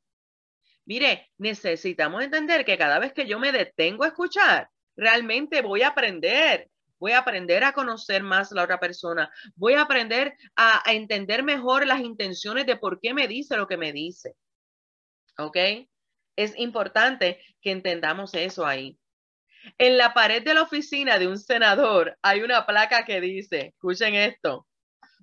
[0.85, 5.89] Mire, necesitamos entender que cada vez que yo me detengo a escuchar, realmente voy a
[5.89, 6.70] aprender.
[7.01, 9.31] Voy a aprender a conocer más a la otra persona.
[9.55, 13.75] Voy a aprender a, entender mejor las intenciones de por qué me dice lo que
[13.75, 14.35] me dice.
[15.39, 15.57] ¿Ok?
[16.35, 18.99] Es importante que entendamos eso ahí.
[19.79, 24.13] En la pared de la oficina de un senador hay una placa que dice, escuchen
[24.13, 24.67] esto,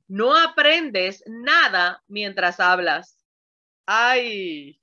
[0.08, 3.24] no aprendes nada mientras hablas.
[3.86, 4.80] Ay,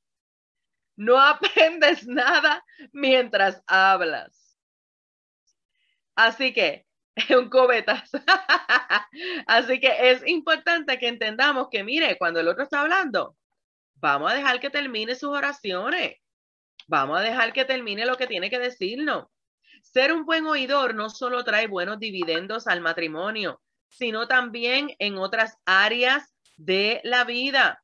[0.96, 4.45] no aprendes nada mientras hablas.
[6.16, 6.86] Así que,
[7.38, 8.10] un cobetas.
[9.48, 13.38] Así que es importante que entendamos que, mire, cuando el otro está hablando,
[13.96, 16.18] vamos a dejar que termine sus oraciones.
[16.88, 19.28] Vamos a dejar que termine lo que tiene que decirnos.
[19.82, 25.58] Ser un buen oidor no solo trae buenos dividendos al matrimonio, sino también en otras
[25.66, 27.84] áreas de la vida.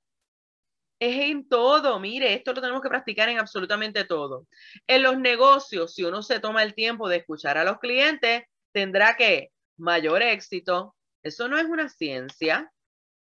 [1.01, 4.45] Es en todo, mire, esto lo tenemos que practicar en absolutamente todo.
[4.85, 9.15] En los negocios, si uno se toma el tiempo de escuchar a los clientes, tendrá
[9.15, 10.95] que mayor éxito.
[11.23, 12.71] Eso no es una ciencia,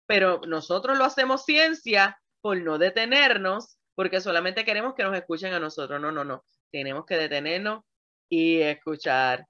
[0.08, 5.60] pero nosotros lo hacemos ciencia por no detenernos, porque solamente queremos que nos escuchen a
[5.60, 6.02] nosotros.
[6.02, 6.44] No, no, no.
[6.72, 7.84] Tenemos que detenernos
[8.30, 9.46] y escuchar.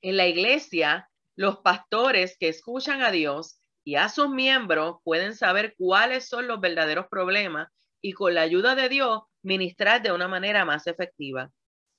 [0.00, 1.06] En la iglesia,
[1.36, 6.60] los pastores que escuchan a Dios y a sus miembros pueden saber cuáles son los
[6.60, 7.68] verdaderos problemas
[8.00, 11.50] y con la ayuda de Dios ministrar de una manera más efectiva.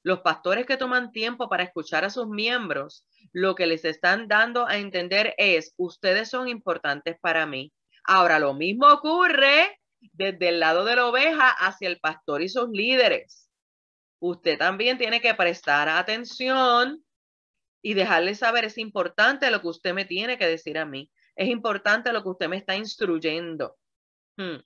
[0.04, 4.67] Los pastores que toman tiempo para escuchar a sus miembros, lo que les están dando
[4.67, 7.72] a entender es, ustedes son importantes para mí.
[8.04, 12.70] Ahora, lo mismo ocurre desde el lado de la oveja hacia el pastor y sus
[12.70, 13.52] líderes
[14.22, 17.04] usted también tiene que prestar atención
[17.82, 21.10] y dejarle saber, es importante lo que usted me tiene que decir a mí.
[21.36, 23.78] Es importante lo que usted me está instruyendo.
[24.38, 24.58] Hmm.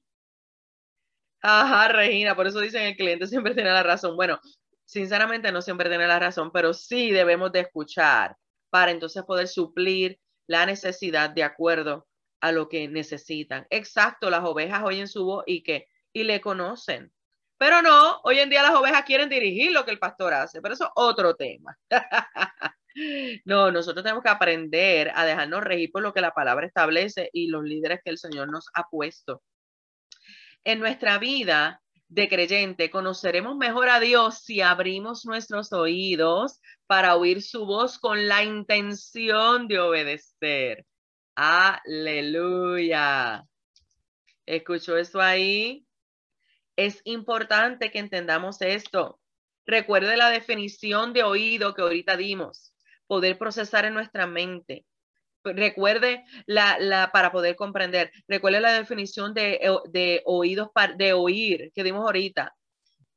[1.41, 4.15] Ajá, Regina, por eso dicen el cliente siempre tiene la razón.
[4.15, 4.39] Bueno,
[4.85, 8.35] sinceramente no siempre tiene la razón, pero sí debemos de escuchar
[8.69, 12.07] para entonces poder suplir la necesidad de acuerdo
[12.41, 13.67] a lo que necesitan.
[13.69, 17.11] Exacto, las ovejas oyen su voz y que y le conocen.
[17.57, 20.73] Pero no, hoy en día las ovejas quieren dirigir lo que el pastor hace, pero
[20.73, 21.77] eso es otro tema.
[23.45, 27.47] no, nosotros tenemos que aprender a dejarnos regir por lo que la palabra establece y
[27.47, 29.43] los líderes que el Señor nos ha puesto.
[30.63, 37.41] En nuestra vida de creyente conoceremos mejor a Dios si abrimos nuestros oídos para oír
[37.41, 40.85] su voz con la intención de obedecer.
[41.35, 43.43] Aleluya.
[44.45, 45.85] ¿Escuchó eso ahí?
[46.75, 49.19] Es importante que entendamos esto.
[49.65, 52.74] Recuerde la definición de oído que ahorita dimos,
[53.07, 54.85] poder procesar en nuestra mente.
[55.43, 58.11] Recuerde la, para poder comprender.
[58.27, 62.55] Recuerde la definición de, eh, de oídos de oír que dimos ahorita.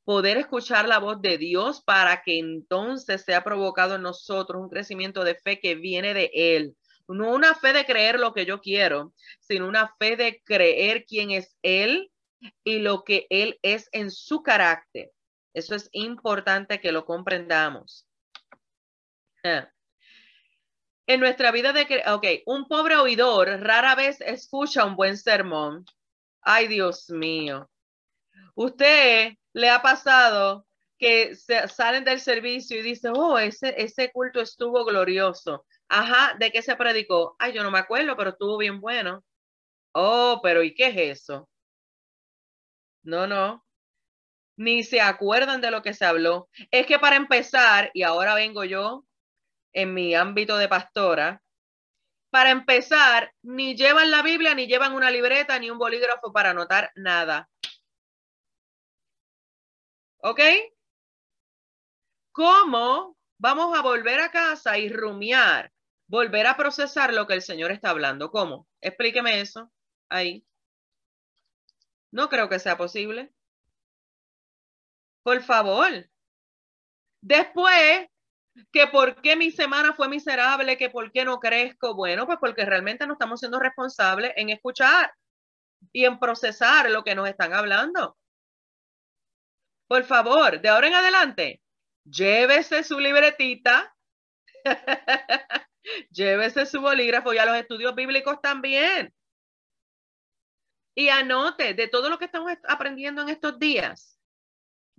[0.03, 5.23] Poder escuchar la voz de Dios para que entonces sea provocado en nosotros un crecimiento
[5.23, 6.75] de fe que viene de Él.
[7.07, 11.31] No una fe de creer lo que yo quiero, sino una fe de creer quién
[11.31, 12.11] es Él
[12.63, 15.11] y lo que Él es en su carácter.
[15.53, 18.07] Eso es importante que lo comprendamos.
[19.43, 19.69] Ah.
[21.09, 25.83] En nuestra vida de ok, un pobre oidor rara vez escucha un buen sermón.
[26.39, 27.67] Ay, Dios mío.
[28.53, 30.67] Usted le ha pasado
[30.99, 35.65] que salen del servicio y dicen, oh, ese, ese culto estuvo glorioso.
[35.87, 37.35] Ajá, ¿de qué se predicó?
[37.39, 39.23] Ay, yo no me acuerdo, pero estuvo bien bueno.
[39.93, 41.49] Oh, pero ¿y qué es eso?
[43.01, 43.65] No, no.
[44.57, 46.49] Ni se acuerdan de lo que se habló.
[46.69, 49.07] Es que para empezar, y ahora vengo yo
[49.73, 51.41] en mi ámbito de pastora,
[52.29, 56.91] para empezar, ni llevan la Biblia, ni llevan una libreta, ni un bolígrafo para anotar
[56.95, 57.49] nada.
[60.21, 60.39] ¿Ok?
[62.31, 65.71] ¿Cómo vamos a volver a casa y rumiar,
[66.07, 68.29] volver a procesar lo que el Señor está hablando?
[68.31, 68.67] ¿Cómo?
[68.81, 69.71] Explíqueme eso
[70.09, 70.45] ahí.
[72.11, 73.31] No creo que sea posible.
[75.23, 76.09] Por favor.
[77.21, 78.07] Después,
[78.71, 81.95] que por qué mi semana fue miserable, que por qué no crezco.
[81.95, 85.13] Bueno, pues porque realmente no estamos siendo responsables en escuchar
[85.91, 88.17] y en procesar lo que nos están hablando.
[89.87, 91.61] Por favor, de ahora en adelante,
[92.03, 93.95] llévese su libretita,
[96.11, 99.13] llévese su bolígrafo y a los estudios bíblicos también.
[100.95, 104.18] Y anote de todo lo que estamos aprendiendo en estos días.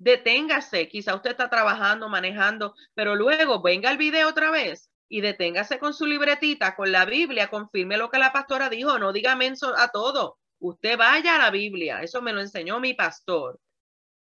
[0.00, 5.78] Deténgase, quizá usted está trabajando, manejando, pero luego venga el video otra vez y deténgase
[5.78, 9.76] con su libretita, con la Biblia, confirme lo que la pastora dijo, no diga menso
[9.76, 10.38] a todo.
[10.58, 13.60] Usted vaya a la Biblia, eso me lo enseñó mi pastor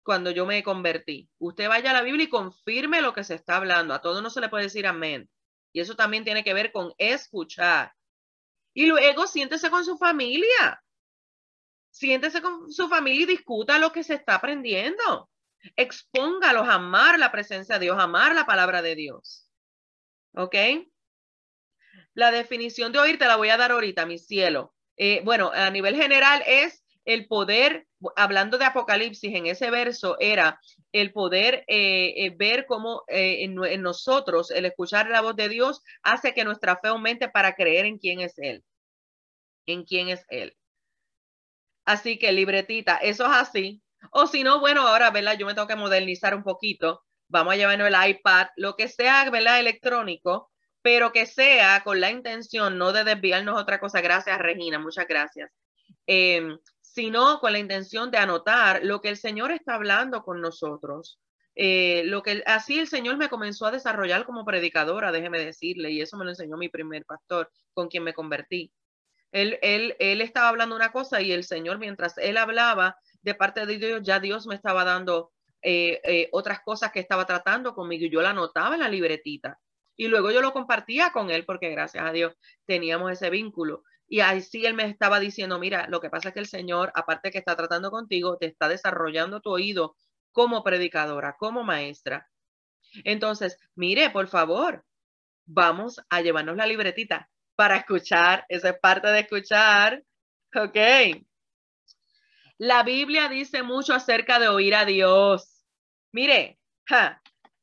[0.04, 1.28] cuando yo me convertí.
[1.38, 3.94] Usted vaya a la Biblia y confirme lo que se está hablando.
[3.94, 5.30] A todo no se le puede decir amén.
[5.74, 7.92] Y eso también tiene que ver con escuchar.
[8.74, 10.82] Y luego siéntese con su familia.
[11.92, 15.30] Siéntese con su familia y discuta lo que se está aprendiendo.
[15.76, 19.50] Expóngalos a amar la presencia de Dios, amar la palabra de Dios.
[20.36, 20.56] ¿Ok?
[22.14, 24.74] La definición de oír te la voy a dar ahorita, mi cielo.
[24.98, 30.60] Eh, bueno, a nivel general es el poder, hablando de Apocalipsis en ese verso, era
[30.92, 36.34] el poder eh, eh, ver cómo en, nosotros el escuchar la voz de Dios hace
[36.34, 38.64] que nuestra fe aumente para creer en quién es Él.
[39.68, 40.58] En quién es Él.
[41.86, 43.82] Así que libretita, eso es así.
[44.12, 45.38] O si no, bueno, ahora, ¿verdad?
[45.38, 47.04] Yo me tengo que modernizar un poquito.
[47.28, 49.60] Vamos a llevarnos el iPad, lo que sea, ¿verdad?
[49.60, 54.02] Electrónico, pero que sea con la intención no de desviarnos otra cosa.
[54.02, 55.52] Gracias, Regina, muchas gracias.
[56.06, 61.20] Em, sino con la intención de anotar lo que el Señor está hablando con nosotros.
[61.56, 66.02] Eh, lo que así el Señor me comenzó a desarrollar como predicadora, déjeme decirle, y
[66.02, 68.72] eso me lo enseñó mi primer pastor con quien me convertí.
[69.32, 73.66] Él, él, él estaba hablando una cosa y el Señor, mientras él hablaba de parte
[73.66, 78.06] de Dios, ya Dios me estaba dando eh, eh, otras cosas que estaba tratando conmigo
[78.06, 79.60] y yo la anotaba en la libretita.
[79.96, 83.84] Y luego yo lo compartía con él porque gracias a Dios teníamos ese vínculo.
[84.08, 87.32] Y así él me estaba diciendo, mira, lo que pasa es que el Señor, aparte
[87.32, 89.96] que está tratando contigo, te está desarrollando tu oído
[90.32, 92.30] como predicadora, como maestra.
[93.04, 94.86] Entonces, mire, por favor,
[95.46, 98.46] vamos a llevarnos la libretita para escuchar.
[98.50, 100.04] Esa es parte de escuchar.
[100.56, 101.27] Ok.
[102.60, 105.64] La Biblia dice mucho acerca de oír a Dios.
[106.12, 106.60] Mire,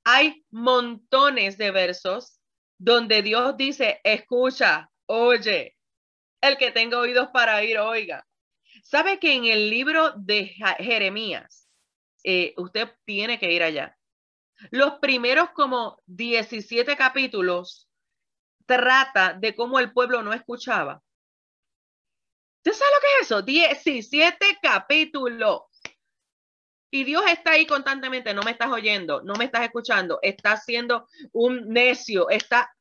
[0.05, 2.41] hay montones de versos
[2.79, 5.77] donde Dios dice, escucha, oye,
[6.41, 8.27] el que tenga oídos para oír, oiga.
[8.83, 10.47] ¿Sabe que en el libro de
[10.79, 11.69] Jeremías,
[12.23, 13.97] eh, usted tiene que ir allá?
[14.71, 17.89] Los primeros como 17 capítulos
[18.67, 21.03] trata de cómo el pueblo no escuchaba.
[22.65, 23.43] ¿Usted sabe lo que es eso?
[23.43, 25.63] 17 capítulos.
[26.91, 31.09] Y Dios está ahí constantemente, no me estás oyendo, no me estás escuchando, está siendo
[31.33, 32.73] un necio, está...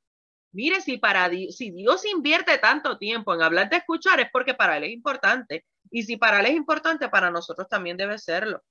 [0.52, 4.78] Mire, si, para si Dios invierte tanto tiempo en hablar de escuchar es porque para
[4.78, 5.66] Él es importante.
[5.90, 8.62] Y si para Él es importante, para nosotros también debe serlo.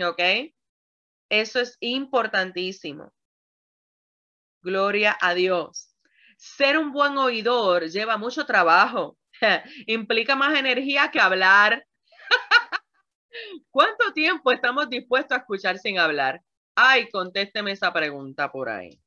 [0.00, 0.20] ¿Ok?
[1.28, 3.12] Eso es importantísimo.
[4.62, 5.94] Gloria a Dios
[6.36, 9.16] ser un buen oidor lleva mucho trabajo.
[9.86, 11.86] Implica más energía que hablar.
[13.70, 16.42] ¿Cuánto tiempo estamos dispuestos a escuchar sin hablar?
[16.74, 19.00] Ay, contésteme esa pregunta por ahí.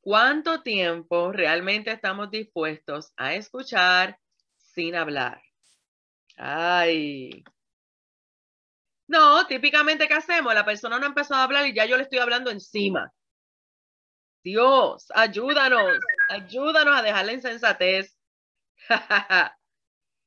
[0.00, 4.18] ¿Cuánto tiempo realmente estamos dispuestos a escuchar
[4.56, 5.40] sin hablar?
[6.36, 7.42] Ay.
[9.06, 10.54] No, típicamente, ¿qué hacemos?
[10.54, 13.12] La persona no ha empezado a hablar y ya yo le estoy hablando encima.
[14.42, 18.18] Dios, ayúdanos, ayúdanos a dejar la insensatez.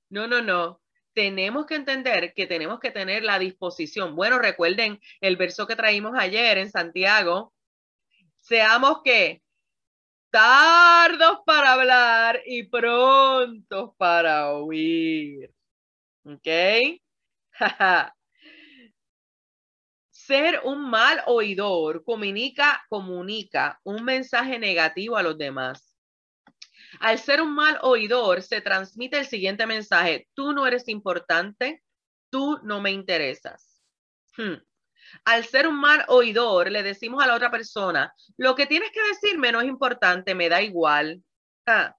[0.09, 0.81] no, no, no.
[1.13, 4.15] Tenemos que entender que tenemos que tener la disposición.
[4.15, 7.53] Bueno, recuerden el verso que traímos ayer en Santiago.
[8.37, 9.41] Seamos que
[10.31, 15.51] tardos para hablar y prontos para oír.
[16.25, 16.47] ¿Ok?
[20.11, 25.96] Ser un mal oidor comunica, comunica un mensaje negativo a los demás.
[26.99, 30.27] Al ser un mal oidor, se transmite el siguiente mensaje.
[30.33, 31.83] Tú no eres importante,
[32.29, 33.81] tú no me interesas.
[34.35, 34.55] Hmm.
[35.25, 39.01] Al ser un mal oidor, le decimos a la otra persona, lo que tienes que
[39.03, 41.23] decirme no es importante, me da igual.
[41.65, 41.95] Ah.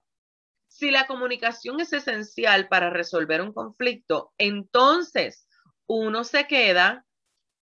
[0.67, 5.47] Si la comunicación es esencial para resolver un conflicto, entonces
[5.87, 7.05] uno se queda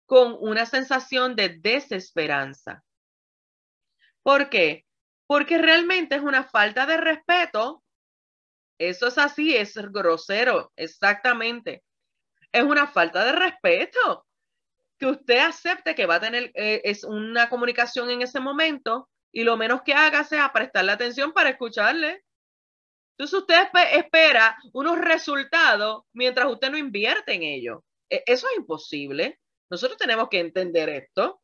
[0.07, 2.83] con una sensación de desesperanza.
[4.23, 4.85] ¿Por qué?
[5.31, 7.85] Porque realmente es una falta de respeto.
[8.81, 11.85] Eso es así, es grosero, exactamente.
[12.51, 14.27] es una falta de respeto.
[14.99, 19.45] Que usted acepte que va a tener eh, es una comunicación en ese momento y
[19.45, 22.25] lo menos que haga sea prestarle atención para escucharle.
[23.17, 27.85] Entonces usted espera unos resultados mientras usted no invierte en ello.
[28.11, 29.39] E, eso es imposible.
[29.71, 31.41] Nosotros tenemos que entender esto.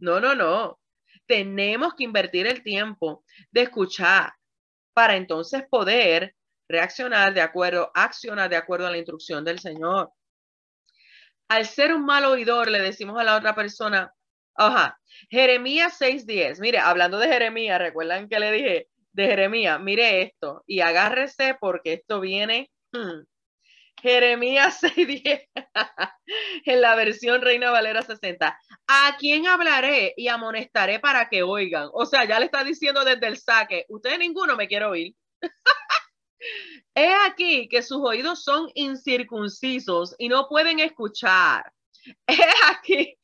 [0.00, 0.80] No, no, no.
[1.28, 3.22] Tenemos que invertir el tiempo
[3.52, 4.32] de escuchar
[4.94, 6.34] para entonces poder
[6.68, 10.10] reaccionar de acuerdo, accionar de acuerdo a la instrucción del Señor.
[11.48, 14.12] Al ser un mal oidor, le decimos a la otra persona,
[14.54, 14.98] ajá,
[15.30, 20.80] Jeremías 6:10, mire, hablando de Jeremías, recuerdan que le dije de Jeremías, mire esto y
[20.80, 22.70] agárrese porque esto viene.
[22.92, 23.22] Hmm,
[24.00, 25.48] Jeremías 6:10
[26.64, 28.58] en la versión Reina Valera 60.
[28.86, 31.88] ¿A quién hablaré y amonestaré para que oigan?
[31.92, 35.14] O sea, ya le está diciendo desde el saque, ustedes ninguno me quiere oír.
[36.94, 41.72] He aquí que sus oídos son incircuncisos y no pueden escuchar.
[42.26, 42.38] He
[42.70, 43.18] aquí,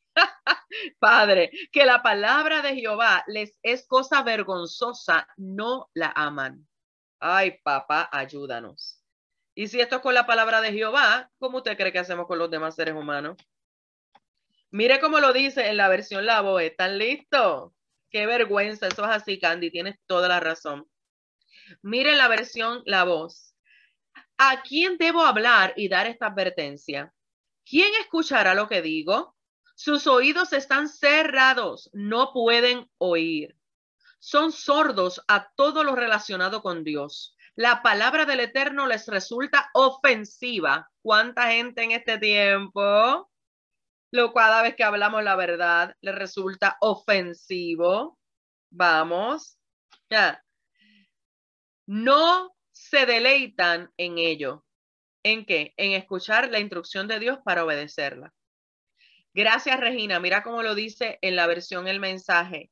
[0.99, 6.67] Padre, que la palabra de Jehová les es cosa vergonzosa, no la aman.
[7.21, 9.04] Ay, papá, ayúdanos.
[9.55, 12.39] Y si esto es con la palabra de Jehová, ¿cómo usted cree que hacemos con
[12.39, 13.37] los demás seres humanos?
[14.71, 16.63] Mire cómo lo dice en la versión La Voz.
[16.63, 17.73] ¿Están listos?
[18.11, 18.89] Qué vergüenza.
[18.89, 19.71] Eso es así, Candy.
[19.71, 20.89] Tienes toda la razón.
[21.83, 23.55] Mire la versión La Voz.
[24.39, 27.15] ¿A quién debo hablar y dar esta advertencia?
[27.65, 29.37] ¿Quién escuchará lo que digo?
[29.77, 33.57] Sus oídos están cerrados, no pueden oír.
[34.19, 40.91] Son sordos a todo lo relacionado con Dios la palabra del Eterno les resulta ofensiva.
[41.03, 43.31] ¿Cuánta gente en este tiempo?
[44.11, 48.19] Lo cada vez que hablamos la verdad les resulta ofensivo.
[48.71, 49.59] Vamos.
[50.11, 50.43] Ya.
[51.87, 54.65] No se deleitan en ello.
[55.23, 55.75] ¿En qué?
[55.77, 58.35] En escuchar la instrucción de Dios para obedecerla.
[59.33, 60.21] Gracias, Regina.
[60.21, 62.71] Mira cómo lo dice en la versión el mensaje.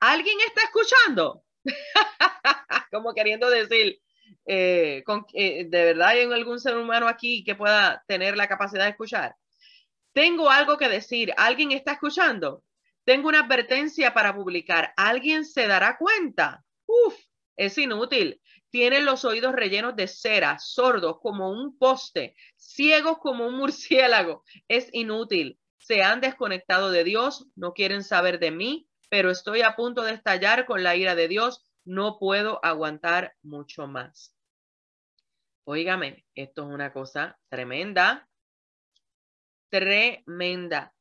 [0.00, 1.44] ¿Alguien está escuchando?
[2.90, 4.00] como queriendo decir,
[4.46, 5.02] eh,
[5.34, 9.36] eh, ¿de verdad hay algún ser humano aquí que pueda tener la capacidad de escuchar?
[10.12, 12.62] Tengo algo que decir, ¿alguien está escuchando?
[13.04, 16.64] Tengo una advertencia para publicar, ¿alguien se dará cuenta?
[16.86, 17.16] Uf,
[17.56, 18.40] es inútil.
[18.70, 24.44] Tienen los oídos rellenos de cera, sordos como un poste, ciegos como un murciélago.
[24.68, 25.58] Es inútil.
[25.78, 30.14] Se han desconectado de Dios, no quieren saber de mí, pero estoy a punto de
[30.14, 34.34] estallar con la ira de Dios no puedo aguantar mucho más.
[35.64, 38.26] Óigame, esto es una cosa tremenda,
[39.68, 40.94] tremenda,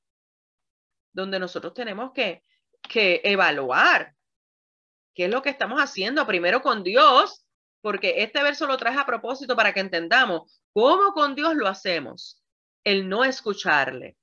[1.14, 2.43] donde nosotros tenemos que,
[2.82, 4.14] que evaluar
[5.16, 7.45] qué es lo que estamos haciendo primero con Dios,
[7.80, 12.43] porque este verso lo traje a propósito para que entendamos cómo con Dios lo hacemos,
[12.84, 14.18] el no escucharle.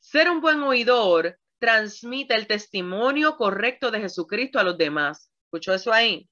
[0.00, 5.30] Ser un buen oidor transmite el testimonio correcto de Jesucristo a los demás.
[5.46, 6.28] ¿Escuchó eso ahí?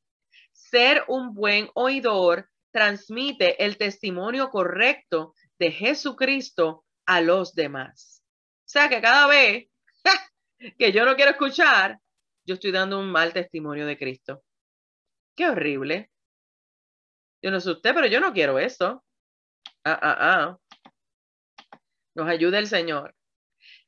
[0.53, 8.22] Ser un buen oidor transmite el testimonio correcto de Jesucristo a los demás.
[8.66, 9.68] O sea que cada vez
[10.79, 11.99] que yo no quiero escuchar,
[12.45, 14.43] yo estoy dando un mal testimonio de Cristo.
[15.35, 16.11] Qué horrible.
[17.43, 19.03] Yo no sé usted, pero yo no quiero eso.
[19.85, 20.59] Ah, ah, ah.
[22.14, 23.16] Nos ayude el Señor.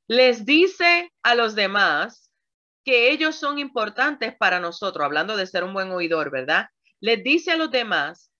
[0.08, 2.30] Les dice a los demás
[2.82, 6.68] que ellos son importantes para nosotros, hablando de ser un buen oidor, ¿verdad?
[6.98, 8.32] Les dice a los demás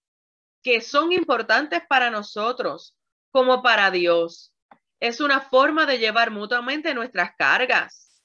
[0.62, 2.96] que son importantes para nosotros
[3.30, 4.54] como para Dios.
[4.98, 8.22] Es una forma de llevar mutuamente nuestras cargas.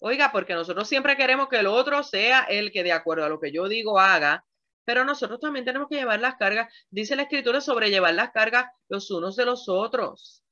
[0.00, 3.40] Oiga, porque nosotros siempre queremos que el otro sea el que de acuerdo a lo
[3.40, 4.44] que yo digo haga,
[4.84, 6.72] pero nosotros también tenemos que llevar las cargas.
[6.90, 10.43] Dice la escritura sobre llevar las cargas los unos de los otros.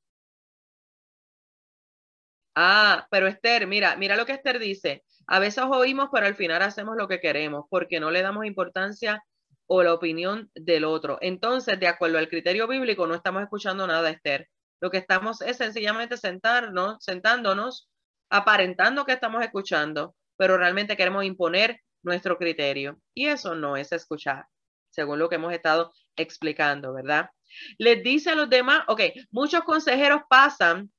[2.55, 5.05] Ah, pero Esther, mira, mira lo que Esther dice.
[5.26, 9.24] A veces oímos, pero al final hacemos lo que queremos porque no le damos importancia
[9.66, 11.18] o la opinión del otro.
[11.20, 14.48] Entonces, de acuerdo al criterio bíblico, no estamos escuchando nada, Esther.
[14.80, 17.88] Lo que estamos es sencillamente sentarnos, sentándonos,
[18.28, 22.98] aparentando que estamos escuchando, pero realmente queremos imponer nuestro criterio.
[23.14, 24.46] Y eso no es escuchar,
[24.90, 27.30] según lo que hemos estado explicando, ¿verdad?
[27.78, 30.90] Les dice a los demás, ok, muchos consejeros pasan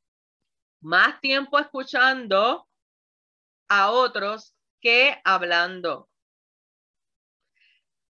[0.84, 2.68] más tiempo escuchando
[3.68, 6.10] a otros que hablando.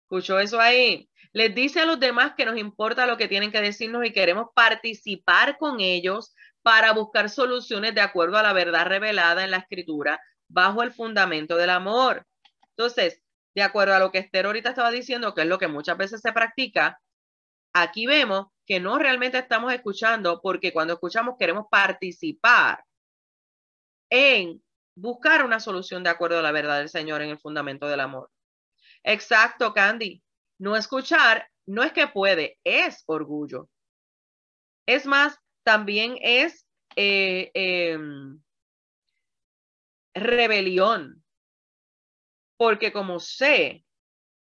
[0.03, 1.09] ¿Escuchó eso ahí?
[1.32, 4.47] Les dice a los demás que nos importa lo que tienen que decirnos y queremos
[4.53, 10.19] participar con ellos para buscar soluciones de acuerdo a la verdad revelada en la escritura
[10.47, 12.26] bajo el fundamento del amor.
[12.69, 13.21] Entonces,
[13.55, 16.21] de acuerdo a lo que Esther ahorita estaba diciendo, que es lo que muchas veces
[16.21, 16.99] se practica,
[17.74, 22.84] aquí vemos que no realmente estamos escuchando porque cuando escuchamos queremos participar
[24.09, 24.63] en
[24.95, 28.30] buscar una solución de acuerdo a la verdad del Señor en el fundamento del amor.
[29.03, 30.24] Exacto, Candy.
[30.59, 33.69] No escuchar no es que puede, es orgullo.
[34.86, 38.41] Es más, también es eh, em,
[40.13, 41.24] rebelión,
[42.57, 43.86] porque como sé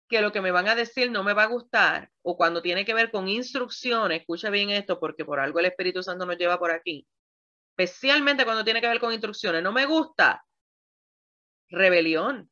[0.08, 2.86] que lo que me van a decir no me va a gustar, o cuando tiene
[2.86, 6.60] que ver con instrucciones, escucha bien esto, porque por algo el Espíritu Santo nos lleva
[6.60, 7.08] por aquí,
[7.78, 10.46] especialmente cuando tiene que ver con instrucciones, no me gusta,
[11.70, 12.50] rebelión.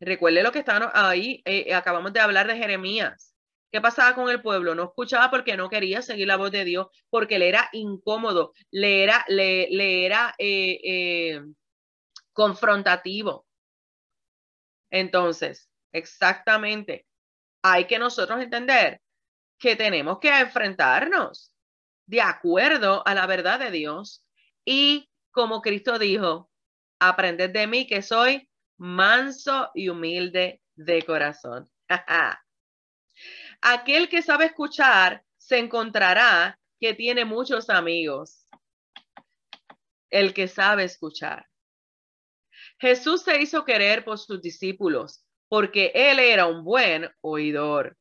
[0.00, 3.34] Recuerde lo que está ahí, eh, acabamos de hablar de Jeremías.
[3.70, 4.74] ¿Qué pasaba con el pueblo?
[4.74, 9.04] No escuchaba porque no quería seguir la voz de Dios, porque le era incómodo, le
[9.04, 11.42] era, le, era eh, eh,
[12.32, 13.46] confrontativo.
[14.90, 17.06] Entonces, exactamente,
[17.62, 19.00] hay que nosotros entender
[19.58, 21.52] que tenemos que enfrentarnos
[22.06, 24.26] de acuerdo a la verdad de Dios
[24.64, 26.50] y como Cristo dijo,
[26.98, 31.70] aprended de mí que soy manso y humilde de corazón.
[33.60, 38.46] Aquel que sabe escuchar se encontrará que tiene muchos amigos.
[40.08, 41.46] El que sabe escuchar.
[42.78, 47.96] Jesús se hizo querer por sus discípulos porque él era un buen oidor.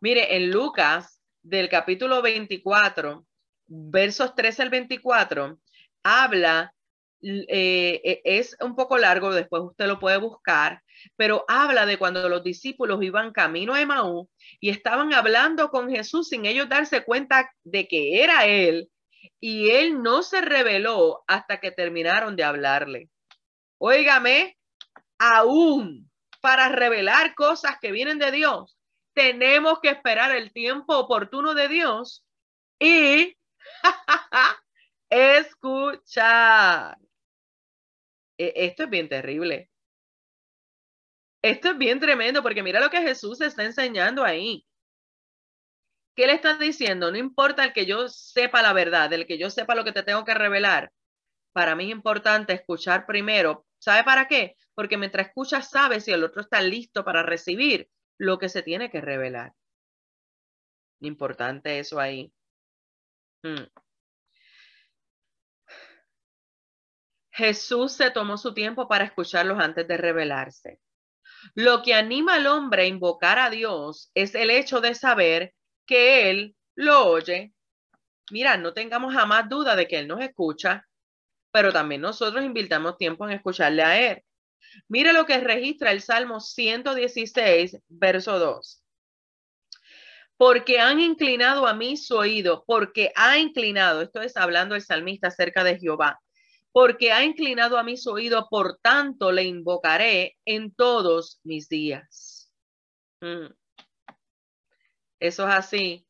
[0.00, 3.24] Mire, en Lucas del capítulo 24,
[3.68, 5.60] versos 13 al 24,
[6.02, 6.74] habla,
[7.22, 10.82] eh, e, es un poco largo, después usted lo puede buscar,
[11.14, 16.28] pero habla de cuando los discípulos iban camino a Emaú y estaban hablando con Jesús
[16.30, 18.90] sin ellos darse cuenta de que era él
[19.38, 23.08] y él no se reveló hasta que terminaron de hablarle.
[23.78, 24.56] Óigame,
[25.16, 26.05] aún
[26.46, 28.78] para revelar cosas que vienen de Dios,
[29.14, 32.24] tenemos que esperar el tiempo oportuno de Dios
[32.78, 33.36] y
[35.10, 36.96] escuchar.
[38.38, 39.68] E, esto es bien terrible.
[41.42, 44.64] Esto es bien tremendo porque mira lo que Jesús está enseñando ahí.
[46.14, 47.10] ¿Qué le está diciendo?
[47.10, 50.04] No importa el que yo sepa la verdad, el que yo sepa lo que te
[50.04, 50.92] tengo que revelar.
[51.52, 53.66] Para mí es importante escuchar primero.
[53.80, 54.54] ¿Sabe para qué?
[54.76, 58.90] Porque mientras escuchas, sabes si el otro está listo para recibir lo que se tiene
[58.90, 59.54] que revelar.
[61.00, 62.32] Importante eso ahí.
[63.42, 63.64] Hmm.
[67.30, 70.80] Jesús se tomó su tiempo para escucharlos antes de revelarse.
[71.54, 75.54] Lo que anima al hombre a invocar a Dios es el hecho de saber
[75.86, 77.54] que Él lo oye.
[78.30, 80.86] Mira, no tengamos jamás duda de que Él nos escucha,
[81.50, 84.24] pero también nosotros invirtamos tiempo en escucharle a Él.
[84.88, 88.82] Mira lo que registra el Salmo 116, verso 2.
[90.36, 95.28] Porque han inclinado a mí su oído, porque ha inclinado, esto es hablando el salmista
[95.28, 96.20] acerca de Jehová,
[96.72, 102.52] porque ha inclinado a mí su oído, por tanto le invocaré en todos mis días.
[103.20, 103.46] Mm.
[105.20, 106.06] Eso es así.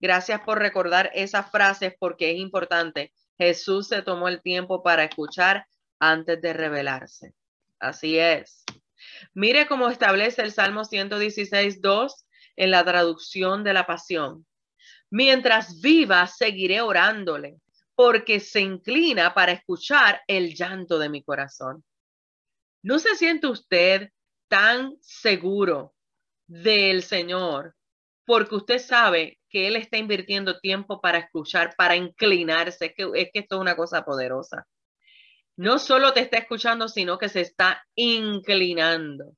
[0.00, 3.12] Gracias por recordar esas frases porque es importante.
[3.38, 5.66] Jesús se tomó el tiempo para escuchar
[5.98, 7.34] antes de revelarse.
[7.82, 8.64] Así es.
[9.34, 14.46] Mire cómo establece el Salmo 116, 2 en la traducción de la pasión.
[15.10, 17.58] Mientras viva, seguiré orándole
[17.96, 21.84] porque se inclina para escuchar el llanto de mi corazón.
[22.82, 24.10] ¿No se siente usted
[24.48, 25.92] tan seguro
[26.46, 27.74] del Señor
[28.24, 32.86] porque usted sabe que Él está invirtiendo tiempo para escuchar, para inclinarse?
[32.86, 34.68] Es que, es que esto es una cosa poderosa.
[35.56, 39.36] No solo te está escuchando, sino que se está inclinando.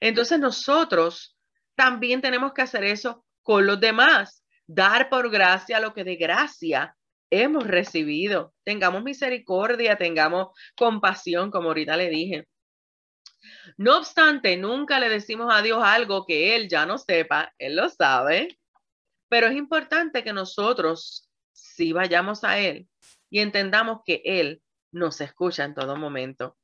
[0.00, 1.36] Entonces nosotros
[1.74, 6.96] también tenemos que hacer eso con los demás, dar por gracia lo que de gracia
[7.30, 8.54] hemos recibido.
[8.64, 12.48] Tengamos misericordia, tengamos compasión, como ahorita le dije.
[13.76, 17.88] No obstante, nunca le decimos a Dios algo que Él ya no sepa, Él lo
[17.88, 18.58] sabe,
[19.28, 22.88] pero es importante que nosotros si vayamos a Él
[23.30, 24.62] y entendamos que Él
[24.96, 26.56] nos escucha en todo momento.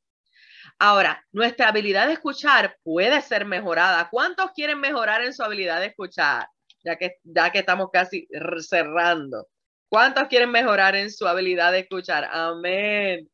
[0.78, 4.08] Ahora, nuestra habilidad de escuchar puede ser mejorada.
[4.10, 6.48] ¿Cuántos quieren mejorar en su habilidad de escuchar?
[6.84, 8.26] Ya que, ya que estamos casi
[8.60, 9.46] cerrando.
[9.88, 12.28] ¿Cuántos quieren mejorar en su habilidad de escuchar?
[12.30, 13.28] Amén.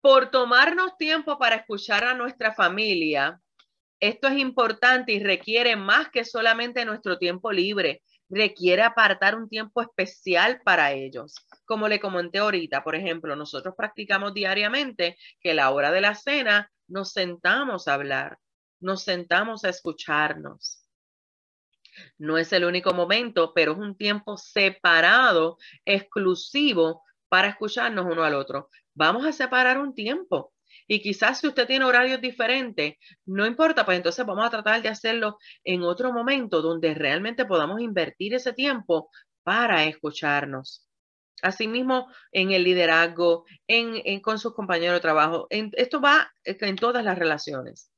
[0.00, 3.40] Por tomarnos tiempo para escuchar a nuestra familia,
[4.00, 8.02] esto es importante y requiere más que solamente nuestro tiempo libre.
[8.34, 11.34] Requiere apartar un tiempo especial para ellos.
[11.66, 16.72] Como le comenté ahorita, por ejemplo, nosotros practicamos diariamente que la hora de la cena
[16.88, 18.38] nos sentamos a hablar,
[18.80, 20.82] nos sentamos a escucharnos.
[22.16, 28.34] No es el único momento, pero es un tiempo separado, exclusivo para escucharnos uno al
[28.34, 28.70] otro.
[28.94, 30.54] Vamos a separar un tiempo.
[30.92, 34.90] Y quizás si usted tiene horarios diferentes, no importa, pues entonces vamos a tratar de
[34.90, 39.08] hacerlo en otro momento donde realmente podamos invertir ese tiempo
[39.42, 40.86] para escucharnos.
[41.40, 45.46] Asimismo, en el liderazgo, en, con sus compañeros de trabajo.
[45.48, 47.90] esto va en todas las relaciones.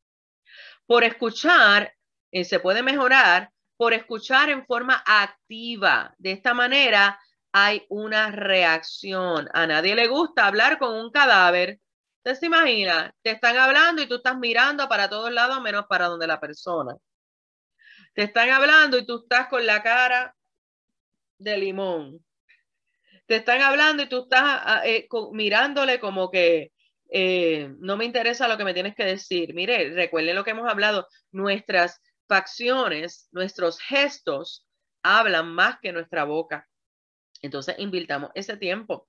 [0.87, 1.93] Por escuchar,
[2.31, 6.15] eh, se puede mejorar por escuchar en forma activa.
[6.19, 7.19] De esta manera
[7.51, 9.49] hay una reacción.
[9.53, 11.81] A nadie le gusta hablar con un cadáver.
[12.25, 16.07] Usted se imagina, te están hablando y tú estás mirando para todos lados menos para
[16.07, 16.97] donde la persona.
[18.15, 20.35] Te están hablando y tú estás con la cara
[21.39, 22.25] de limón
[23.27, 26.73] te están hablando y tú estás ah, eh, mirándole como que
[27.11, 29.55] eh, no me interesa lo que me tienes que decir.
[29.55, 34.67] Mire, recuerden lo que hemos hablado, nuestras facciones, nuestros gestos
[35.03, 36.69] hablan más que nuestra boca.
[37.43, 39.09] Entonces, invirtamos ese tiempo.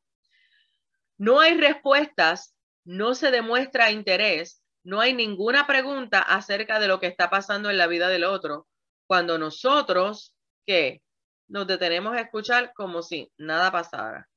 [1.18, 2.54] No hay respuestas,
[2.86, 7.77] no se demuestra interés, no hay ninguna pregunta acerca de lo que está pasando en
[7.77, 8.67] la vida del otro.
[9.07, 10.33] Cuando nosotros,
[10.65, 11.01] ¿qué?
[11.47, 14.27] nos detenemos a escuchar como si nada pasara.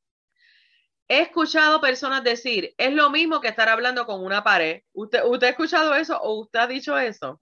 [1.08, 4.82] He escuchado personas decir, es lo mismo que estar hablando con una pared.
[4.92, 7.40] ¿Usted, usted ha escuchado eso o usted ha dicho eso?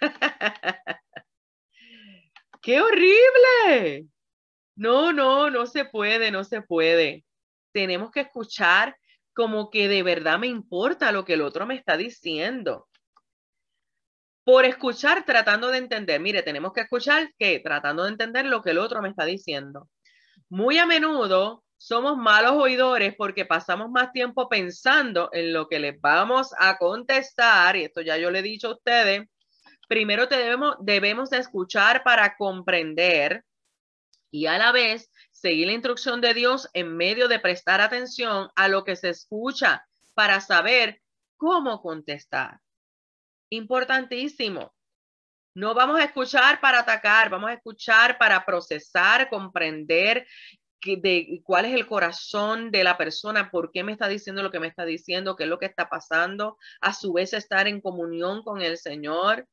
[2.60, 4.06] ¡Qué horrible!
[4.76, 7.24] No, no, no se puede, no se puede.
[7.72, 8.96] Tenemos que escuchar
[9.34, 12.88] como que de verdad me importa lo que el otro me está diciendo
[14.44, 16.20] por escuchar tratando de entender.
[16.20, 19.88] Mire, tenemos que escuchar que tratando de entender lo que el otro me está diciendo.
[20.48, 26.00] Muy a menudo somos malos oidores porque pasamos más tiempo pensando en lo que les
[26.00, 29.28] vamos a contestar, y esto ya yo le he dicho a ustedes,
[29.88, 33.44] primero debemos, debemos de escuchar para comprender
[34.30, 35.10] y a la vez
[35.44, 39.86] seguir la instrucción de Dios en medio de prestar atención a lo que se escucha
[40.14, 41.02] para saber
[41.36, 42.60] cómo contestar
[43.50, 44.74] importantísimo.
[45.54, 50.26] No vamos a escuchar para atacar, vamos a escuchar para procesar, comprender
[50.82, 54.60] de cuál es el corazón de la persona, por qué me está diciendo lo que
[54.60, 58.42] me está diciendo, qué es lo que está pasando, a su vez estar en comunión
[58.42, 59.46] con el Señor.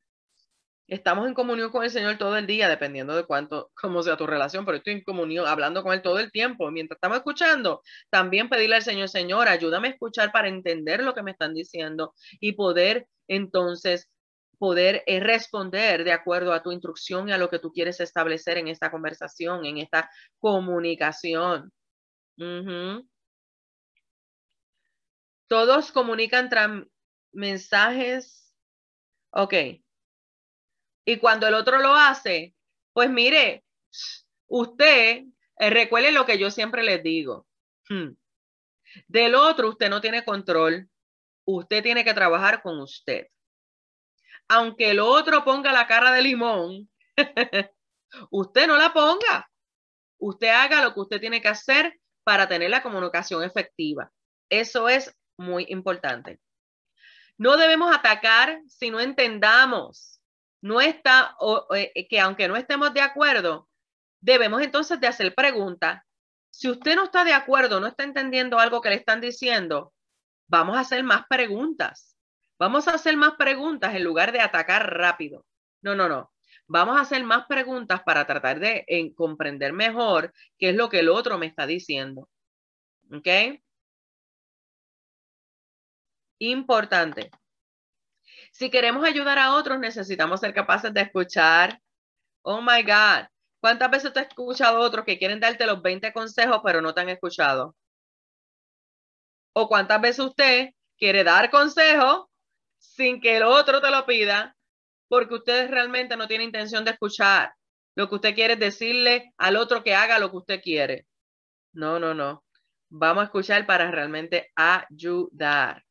[0.92, 4.26] Estamos en comunión con el Señor todo el día, dependiendo de cuánto, cómo sea tu
[4.26, 6.70] relación, pero estoy en comunión, hablando con Él todo el tiempo.
[6.70, 7.80] Mientras estamos escuchando,
[8.10, 12.12] también pedirle al Señor, Señor, ayúdame a escuchar para entender lo que me están diciendo
[12.40, 14.10] y poder entonces
[14.58, 18.58] poder eh, responder de acuerdo a tu instrucción y a lo que tú quieres establecer
[18.58, 21.72] en esta conversación, en esta comunicación.
[25.46, 26.50] Todos comunican
[27.32, 28.54] mensajes.
[29.30, 29.81] Ok.
[31.04, 32.54] Y cuando el otro lo hace,
[32.92, 33.64] pues mire,
[34.46, 35.24] usted,
[35.58, 37.46] eh, recuerde lo que yo siempre les digo.
[37.88, 38.14] Hmm.
[39.08, 40.88] Del otro usted no tiene control
[41.44, 43.26] usted tiene que trabajar con usted.
[44.48, 46.90] Aunque el otro ponga la cara de limón,
[48.30, 49.48] usted no la ponga.
[50.18, 54.10] Usted haga lo que usted tiene que hacer para tener la comunicación efectiva.
[54.48, 56.40] Eso es muy importante.
[57.38, 60.11] No debemos atacar si no entendamos.
[60.62, 61.36] No está,
[61.74, 63.68] eh, que aunque no estemos de acuerdo,
[64.20, 66.02] debemos entonces de hacer preguntas.
[66.50, 69.92] Si usted no está de acuerdo, no está entendiendo algo que le están diciendo,
[70.46, 72.16] vamos a hacer más preguntas.
[72.58, 75.44] Vamos a hacer más preguntas en lugar de atacar rápido.
[75.82, 76.32] No, no, no.
[76.68, 81.08] Vamos a hacer más preguntas para tratar de comprender mejor qué es lo que el
[81.08, 82.28] otro me está diciendo.
[83.12, 83.28] ¿Ok?
[86.38, 87.30] Importante.
[88.52, 91.80] Si queremos ayudar a otros, necesitamos ser capaces de escuchar.
[92.42, 93.26] Oh my God.
[93.60, 97.00] ¿Cuántas veces te has escuchado otros que quieren darte los 20 consejos, pero no te
[97.00, 97.74] han escuchado?
[99.52, 102.30] o cuántas veces usted quiere dar consejo
[102.78, 104.56] sin que el otro te lo pida,
[105.08, 107.54] porque usted realmente no tiene intención de escuchar.
[107.94, 111.06] Lo que usted quiere es decirle al otro que haga lo que usted quiere.
[111.72, 112.44] No, no, no.
[112.88, 115.84] Vamos a escuchar para realmente ayudar.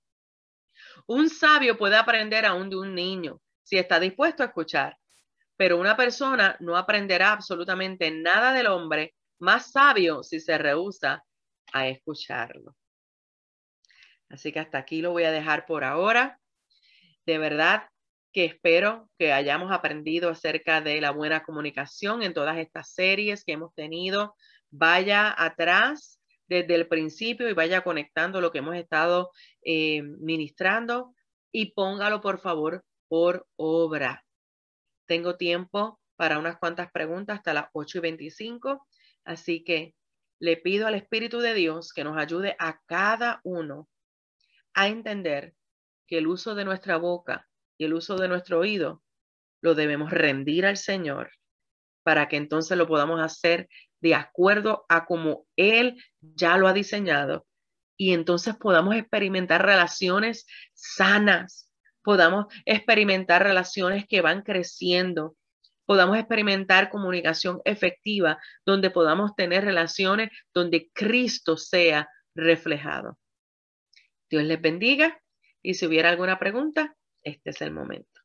[1.08, 4.98] Un sabio puede aprender aún de un niño si está dispuesto a escuchar,
[5.56, 11.24] pero una persona no aprenderá absolutamente nada del hombre más sabio si se rehúsa
[11.74, 12.76] a escucharlo.
[14.30, 16.40] Así que hasta aquí lo voy a dejar por ahora.
[17.26, 17.90] De verdad
[18.32, 23.54] que espero que hayamos aprendido acerca de la buena comunicación en todas estas series que
[23.54, 24.36] hemos tenido.
[24.70, 29.32] Vaya atrás desde el principio y vaya conectando lo que hemos estado
[29.64, 31.14] eh, ministrando
[31.52, 34.26] y póngalo por favor por obra.
[35.06, 38.88] Tengo tiempo para unas cuantas preguntas hasta las 8 y 25.
[39.26, 39.96] Así que
[40.40, 43.90] le pido al Espíritu de Dios que nos ayude a cada uno
[44.74, 45.54] a entender
[46.08, 49.04] que el uso de nuestra boca y el uso de nuestro oído
[49.62, 51.32] lo debemos rendir al Señor
[52.04, 57.46] para que entonces lo podamos hacer de acuerdo a como Él ya lo ha diseñado
[57.98, 61.72] y entonces podamos experimentar relaciones sanas,
[62.04, 65.36] podamos experimentar relaciones que van creciendo,
[65.86, 73.18] podamos experimentar comunicación efectiva, donde podamos tener relaciones donde Cristo sea reflejado.
[74.30, 75.22] Dios les bendiga
[75.62, 78.22] y si hubiera alguna pregunta, este es el momento.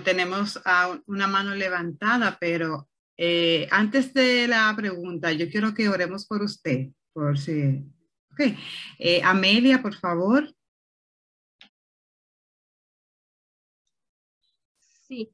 [0.00, 0.58] tenemos
[1.06, 6.88] una mano levantada, pero eh, antes de la pregunta, yo quiero que oremos por usted,
[7.12, 7.84] por si...
[8.98, 10.54] Eh, Amelia, por favor.
[15.06, 15.30] Sí.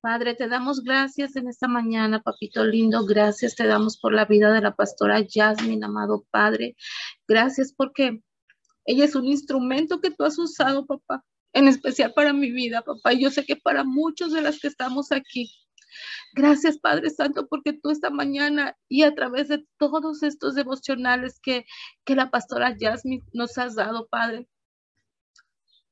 [0.00, 3.04] Padre, te damos gracias en esta mañana, papito lindo.
[3.06, 6.76] Gracias te damos por la vida de la pastora Jasmine, amado Padre.
[7.26, 8.22] Gracias porque
[8.84, 13.14] ella es un instrumento que tú has usado, papá, en especial para mi vida, papá.
[13.14, 15.50] Yo sé que para muchos de las que estamos aquí.
[16.34, 21.66] Gracias, Padre Santo, porque tú esta mañana y a través de todos estos devocionales que,
[22.04, 24.48] que la pastora Jasmine nos has dado, Padre,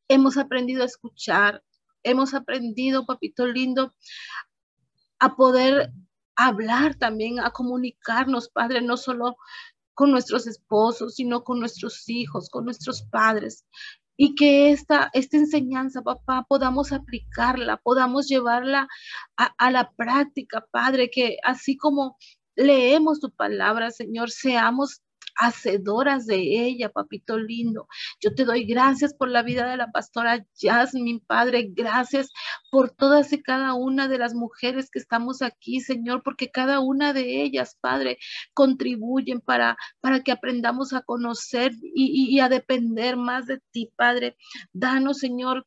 [0.08, 1.62] hemos aprendido a escuchar,
[2.02, 3.94] hemos aprendido, papito lindo,
[5.18, 5.92] a poder
[6.36, 9.36] hablar también, a comunicarnos, Padre, no solo
[9.94, 13.64] con nuestros esposos, sino con nuestros hijos, con nuestros padres
[14.16, 18.88] y que esta, esta enseñanza, papá, podamos aplicarla, podamos llevarla
[19.36, 22.16] a, a, la práctica, Padre, que así como
[22.56, 25.02] leemos tu palabra, Señor, seamos
[25.36, 27.86] hacedoras de ella, papito lindo.
[28.20, 31.68] Yo te doy gracias por la vida de la pastora Jasmine, Padre.
[31.70, 32.30] Gracias
[32.70, 37.12] por todas y cada una de las mujeres que estamos aquí, Señor, porque cada una
[37.12, 38.18] de ellas, Padre,
[38.54, 44.36] contribuyen para, para que aprendamos a conocer y, y a depender más de ti, Padre.
[44.72, 45.66] Danos, Señor,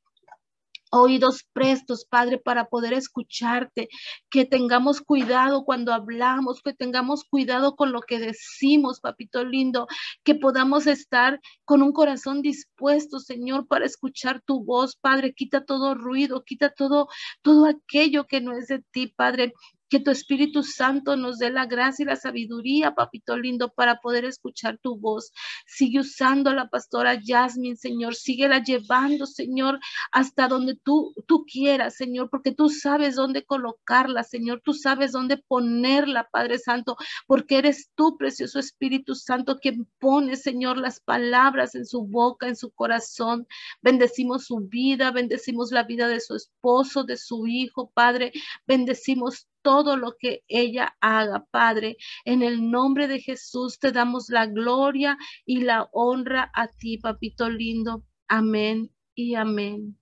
[0.91, 3.89] oídos prestos, Padre, para poder escucharte,
[4.29, 9.87] que tengamos cuidado cuando hablamos, que tengamos cuidado con lo que decimos, papito lindo,
[10.23, 15.95] que podamos estar con un corazón dispuesto, Señor, para escuchar tu voz, Padre, quita todo
[15.95, 17.07] ruido, quita todo
[17.41, 19.53] todo aquello que no es de ti, Padre,
[19.89, 24.25] que tu Espíritu Santo nos dé la gracia y la sabiduría, papito lindo, para poder
[24.25, 25.31] escuchar tu voz.
[25.65, 28.15] Sigue usando la pastora Jasmine, Señor.
[28.15, 29.79] Síguela llevando, Señor,
[30.11, 34.61] hasta donde tú, tú quieras, Señor, porque tú sabes dónde colocarla, Señor.
[34.63, 40.77] Tú sabes dónde ponerla, Padre Santo, porque eres tú, precioso Espíritu Santo, quien pone, Señor,
[40.77, 43.47] las palabras en su boca, en su corazón.
[43.81, 48.31] Bendecimos su vida, bendecimos la vida de su esposo, de su hijo, Padre.
[48.65, 51.97] Bendecimos todo lo que ella haga, Padre.
[52.25, 57.49] En el nombre de Jesús te damos la gloria y la honra a ti, papito
[57.49, 58.03] lindo.
[58.27, 59.97] Amén y amén.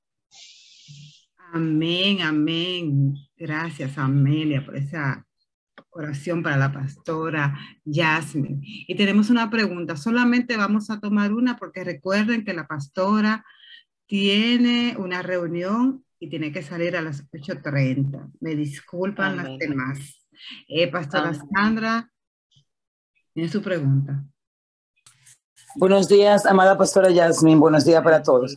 [1.53, 3.15] Amén, amén.
[3.37, 5.25] Gracias, Amelia, por esa
[5.95, 8.59] oración para la pastora Jasmine.
[8.87, 13.45] Y tenemos una pregunta, solamente vamos a tomar una porque recuerden que la pastora
[14.05, 18.31] tiene una reunión y tiene que salir a las 8.30.
[18.39, 20.25] Me disculpan las demás.
[20.67, 22.09] Eh, Pastora Sandra,
[23.33, 24.23] tiene su pregunta.
[25.75, 27.59] Buenos días, amada Pastora Yasmin.
[27.59, 28.55] Buenos días para todos.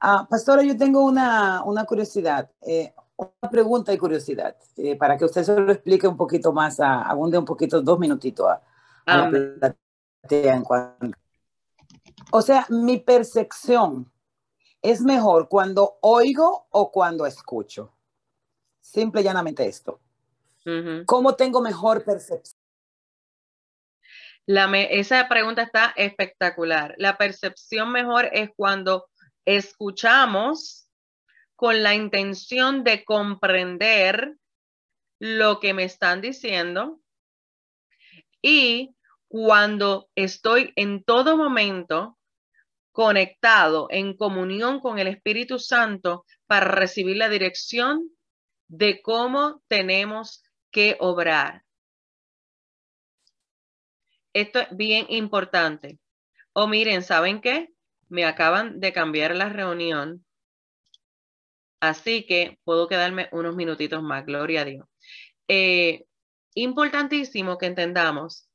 [0.00, 5.24] Ah, pastora, yo tengo una, una curiosidad, eh, una pregunta y curiosidad, eh, para que
[5.24, 8.60] usted se lo explique un poquito más, a, abunde un poquito, dos minutitos a,
[9.06, 9.76] a la
[10.30, 11.18] en cuanto.
[12.30, 14.10] O sea, mi percepción
[14.88, 17.92] ¿Es mejor cuando oigo o cuando escucho?
[18.80, 20.00] Simple y llanamente esto.
[21.04, 22.58] ¿Cómo tengo mejor percepción?
[24.46, 26.94] La esa pregunta está espectacular.
[26.96, 29.10] La percepción mejor es cuando
[29.44, 30.88] escuchamos
[31.54, 34.38] con la intención de comprender
[35.18, 36.98] lo que me están diciendo
[38.40, 38.96] y
[39.28, 42.17] cuando estoy en todo momento
[42.98, 48.10] conectado en comunión con el Espíritu Santo para recibir la dirección
[48.66, 50.42] de cómo tenemos
[50.72, 51.62] que obrar.
[54.32, 56.00] Esto es bien importante.
[56.52, 57.68] O miren, ¿saben qué?
[58.08, 60.26] Me acaban de cambiar la reunión.
[61.78, 64.86] Así que puedo quedarme unos minutitos más, gloria a Dios.
[65.46, 66.04] Eh,
[66.54, 68.47] importantísimo que entendamos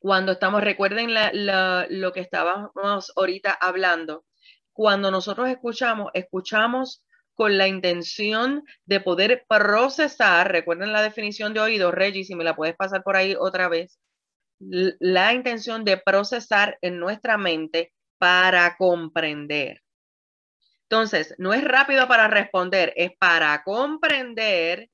[0.00, 4.24] cuando estamos, recuerden lo que estábamos ahorita hablando,
[4.72, 11.92] cuando nosotros escuchamos, escuchamos con la intención de poder procesar, recuerden la definición de oído,
[11.92, 13.98] Reggie, si me la puedes pasar por ahí otra vez,
[14.58, 19.82] la intención de procesar en nuestra mente para comprender.
[20.88, 24.88] Entonces, no es rápido para responder, es para comprender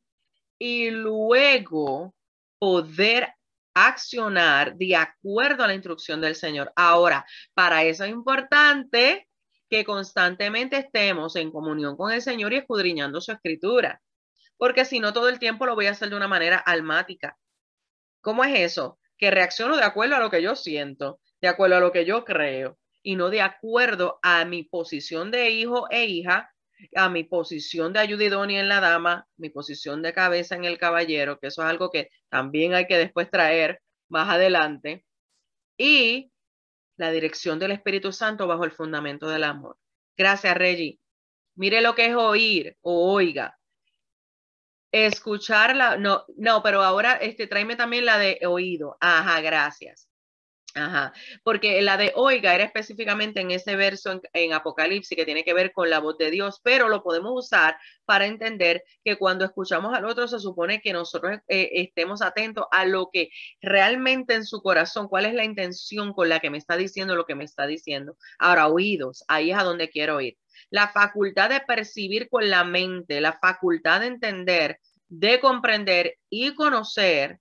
[0.59, 2.15] y luego
[2.59, 3.36] poder
[3.77, 6.73] accionar de acuerdo a la instrucción del Señor.
[6.75, 9.29] Ahora, para eso es importante
[9.69, 14.01] que constantemente estemos en comunión con el Señor y escudriñando su escritura,
[14.57, 17.37] porque si no todo el tiempo lo voy a hacer de una manera almática.
[18.23, 18.99] ¿Cómo es eso?
[19.19, 22.25] Que reacciono de acuerdo a lo que yo siento, de acuerdo a lo que yo
[22.25, 26.51] creo y no de acuerdo a mi posición de hijo e hija,
[26.95, 31.39] a mi posición de ayudidonia en la dama, mi posición de cabeza en el caballero,
[31.39, 35.05] que eso es algo que también hay que después traer más adelante,
[35.79, 36.31] y
[36.97, 39.77] la dirección del Espíritu Santo bajo el fundamento del amor.
[40.17, 40.99] Gracias, Reggie.
[41.55, 43.59] Mire lo que es oír o oiga.
[44.93, 48.97] Escucharla, no, no, pero ahora este, tráeme también la de oído.
[49.01, 50.09] Ajá, gracias.
[50.79, 55.55] Ajá, porque la de oiga era específicamente en ese verso en, Apocalipsis que tiene que
[55.55, 59.95] ver con la voz de Dios, pero lo podemos usar para entender que cuando escuchamos
[59.95, 63.31] al otro se supone que nosotros eh, estemos atentos a lo que
[63.63, 67.25] realmente en su corazón, cuál es la intención con la que me está diciendo lo
[67.25, 68.19] que me está diciendo.
[68.39, 70.37] Ahora, oídos, ahí es a donde quiero ir.
[70.69, 77.41] La facultad de percibir con la mente, la facultad de entender, de comprender y conocer.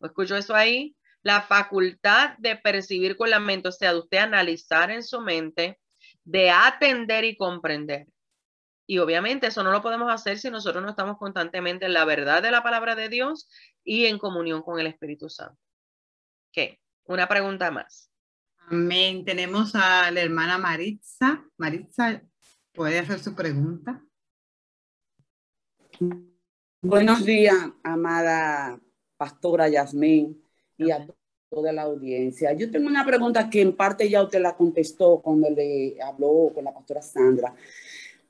[0.00, 0.96] ¿Escucho eso ahí?
[1.22, 5.78] La facultad de percibir con la mente, o sea, de usted analizar en su mente,
[6.24, 8.06] de atender y comprender.
[8.86, 12.42] Y obviamente eso no lo podemos hacer si nosotros no estamos constantemente en la verdad
[12.42, 13.48] de la palabra de Dios
[13.84, 15.60] y en comunión con el Espíritu Santo.
[16.48, 18.10] Ok, una pregunta más.
[18.68, 19.24] Amén.
[19.24, 21.44] Tenemos a la hermana Maritza.
[21.56, 22.22] Maritza,
[22.72, 24.02] ¿puede hacer su pregunta?
[26.80, 28.80] Buenos días, amada
[29.16, 30.42] pastora Yasmín
[30.80, 31.06] y a
[31.48, 32.52] toda la audiencia.
[32.52, 36.64] Yo tengo una pregunta que en parte ya usted la contestó cuando le habló con
[36.64, 37.54] la pastora Sandra,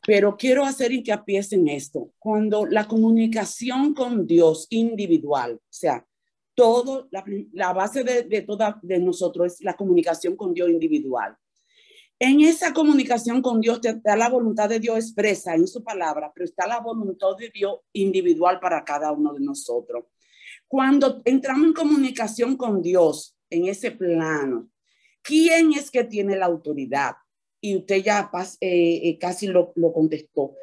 [0.07, 2.11] pero quiero hacer hincapié en esto.
[2.19, 6.05] Cuando la comunicación con Dios individual, o sea,
[6.55, 11.37] todo, la, la base de, de toda de nosotros es la comunicación con Dios individual.
[12.19, 16.45] En esa comunicación con Dios está la voluntad de Dios expresa en su palabra, pero
[16.45, 20.05] está la voluntad de Dios individual para cada uno de nosotros.
[20.71, 24.71] Cuando entramos en comunicación con Dios en ese plano,
[25.21, 27.15] ¿quién es que tiene la autoridad?
[27.61, 30.55] Y usted ya eh, eh, casi lo, lo contestó.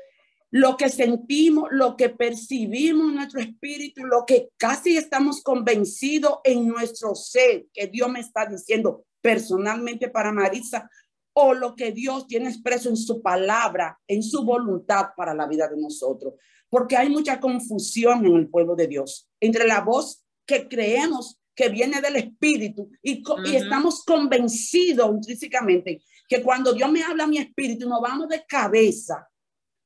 [0.50, 6.66] Lo que sentimos, lo que percibimos en nuestro espíritu, lo que casi estamos convencidos en
[6.70, 10.90] nuestro ser, que Dios me está diciendo personalmente para Marisa,
[11.34, 15.68] o lo que Dios tiene expreso en su palabra, en su voluntad para la vida
[15.68, 16.36] de nosotros
[16.70, 21.70] porque hay mucha confusión en el pueblo de Dios entre la voz que creemos que
[21.70, 23.24] viene del Espíritu y,
[23.56, 29.28] estamos convencidos intrínsecamente que cuando Dios me habla a mi espíritu, nos vamos de cabeza,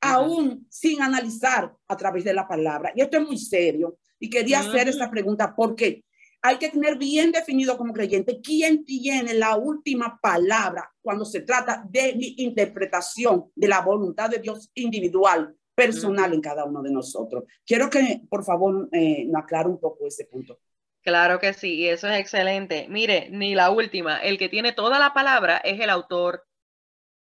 [0.01, 2.91] aún sin analizar a través de la palabra.
[2.95, 3.99] Y esto es muy serio.
[4.19, 6.03] Y quería hacer esta pregunta porque
[6.41, 11.85] hay que tener bien definido como creyente quién tiene la última palabra cuando se trata
[11.87, 15.55] de mi interpretación de la voluntad de Dios individual
[15.85, 17.43] personal en cada uno de nosotros.
[17.65, 20.59] Quiero que, por favor, eh, nos aclare un poco ese punto.
[21.03, 22.87] Claro que sí, y eso es excelente.
[22.89, 26.45] Mire, ni la última, el que tiene toda la palabra es el autor,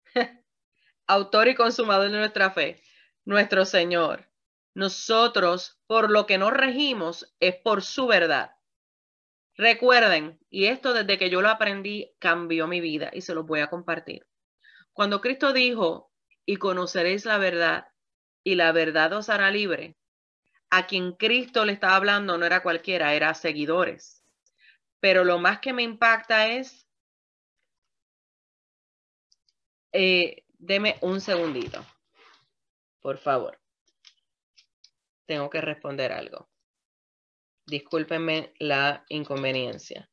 [1.08, 2.82] autor y consumador de nuestra fe,
[3.24, 4.28] nuestro Señor.
[4.74, 8.56] Nosotros, por lo que nos regimos, es por su verdad.
[9.56, 13.60] Recuerden, y esto desde que yo lo aprendí, cambió mi vida y se lo voy
[13.60, 14.26] a compartir.
[14.94, 16.12] Cuando Cristo dijo,
[16.46, 17.91] y conoceréis la verdad,
[18.44, 19.96] y la verdad os hará libre.
[20.70, 24.24] A quien Cristo le estaba hablando no era cualquiera, era seguidores.
[25.00, 26.88] Pero lo más que me impacta es,
[29.92, 31.86] eh, deme un segundito,
[33.02, 33.60] por favor.
[35.26, 36.50] Tengo que responder algo.
[37.66, 40.11] Discúlpenme la inconveniencia.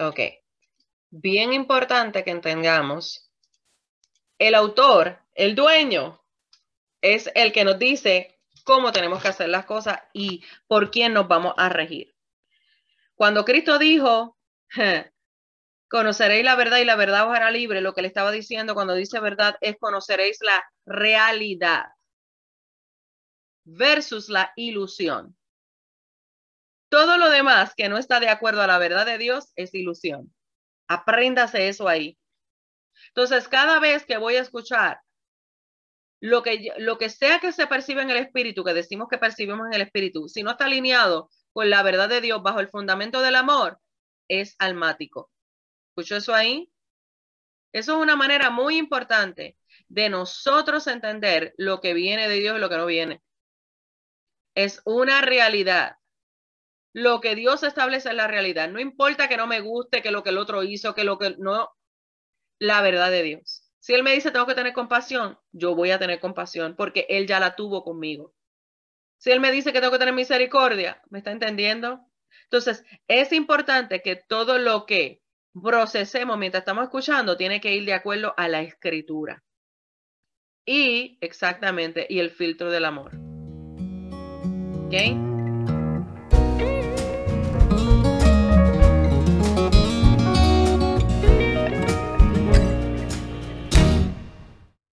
[0.00, 0.18] Ok.
[1.10, 3.30] Bien importante que entendamos,
[4.38, 6.24] el autor, el dueño,
[7.02, 11.28] es el que nos dice cómo tenemos que hacer las cosas y por quién nos
[11.28, 12.14] vamos a regir.
[13.14, 14.38] Cuando Cristo dijo,
[15.90, 17.80] Conoceréis la verdad y la verdad os hará libre.
[17.80, 21.86] Lo que le estaba diciendo cuando dice verdad es conoceréis la realidad
[23.64, 25.36] versus la ilusión.
[26.90, 30.34] Todo lo demás que no está de acuerdo a la verdad de Dios es ilusión.
[30.88, 32.18] Apréndase eso ahí.
[33.08, 35.00] Entonces, cada vez que voy a escuchar
[36.20, 39.66] lo que, lo que sea que se percibe en el espíritu, que decimos que percibimos
[39.68, 43.22] en el espíritu, si no está alineado con la verdad de Dios bajo el fundamento
[43.22, 43.78] del amor,
[44.28, 45.30] es almático.
[45.90, 46.70] ¿Escuchó eso ahí?
[47.72, 49.56] Eso es una manera muy importante
[49.88, 53.22] de nosotros entender lo que viene de Dios y lo que no viene.
[54.54, 55.96] Es una realidad.
[56.92, 58.68] Lo que Dios establece es la realidad.
[58.68, 61.36] No importa que no me guste, que lo que el otro hizo, que lo que
[61.38, 61.70] no,
[62.58, 63.70] la verdad de Dios.
[63.78, 67.26] Si Él me dice tengo que tener compasión, yo voy a tener compasión porque Él
[67.26, 68.34] ya la tuvo conmigo.
[69.18, 72.00] Si Él me dice que tengo que tener misericordia, ¿me está entendiendo?
[72.44, 75.22] Entonces, es importante que todo lo que
[75.52, 79.42] procesemos mientras estamos escuchando tiene que ir de acuerdo a la escritura.
[80.64, 83.12] Y exactamente, y el filtro del amor.
[84.86, 85.29] ¿Ok?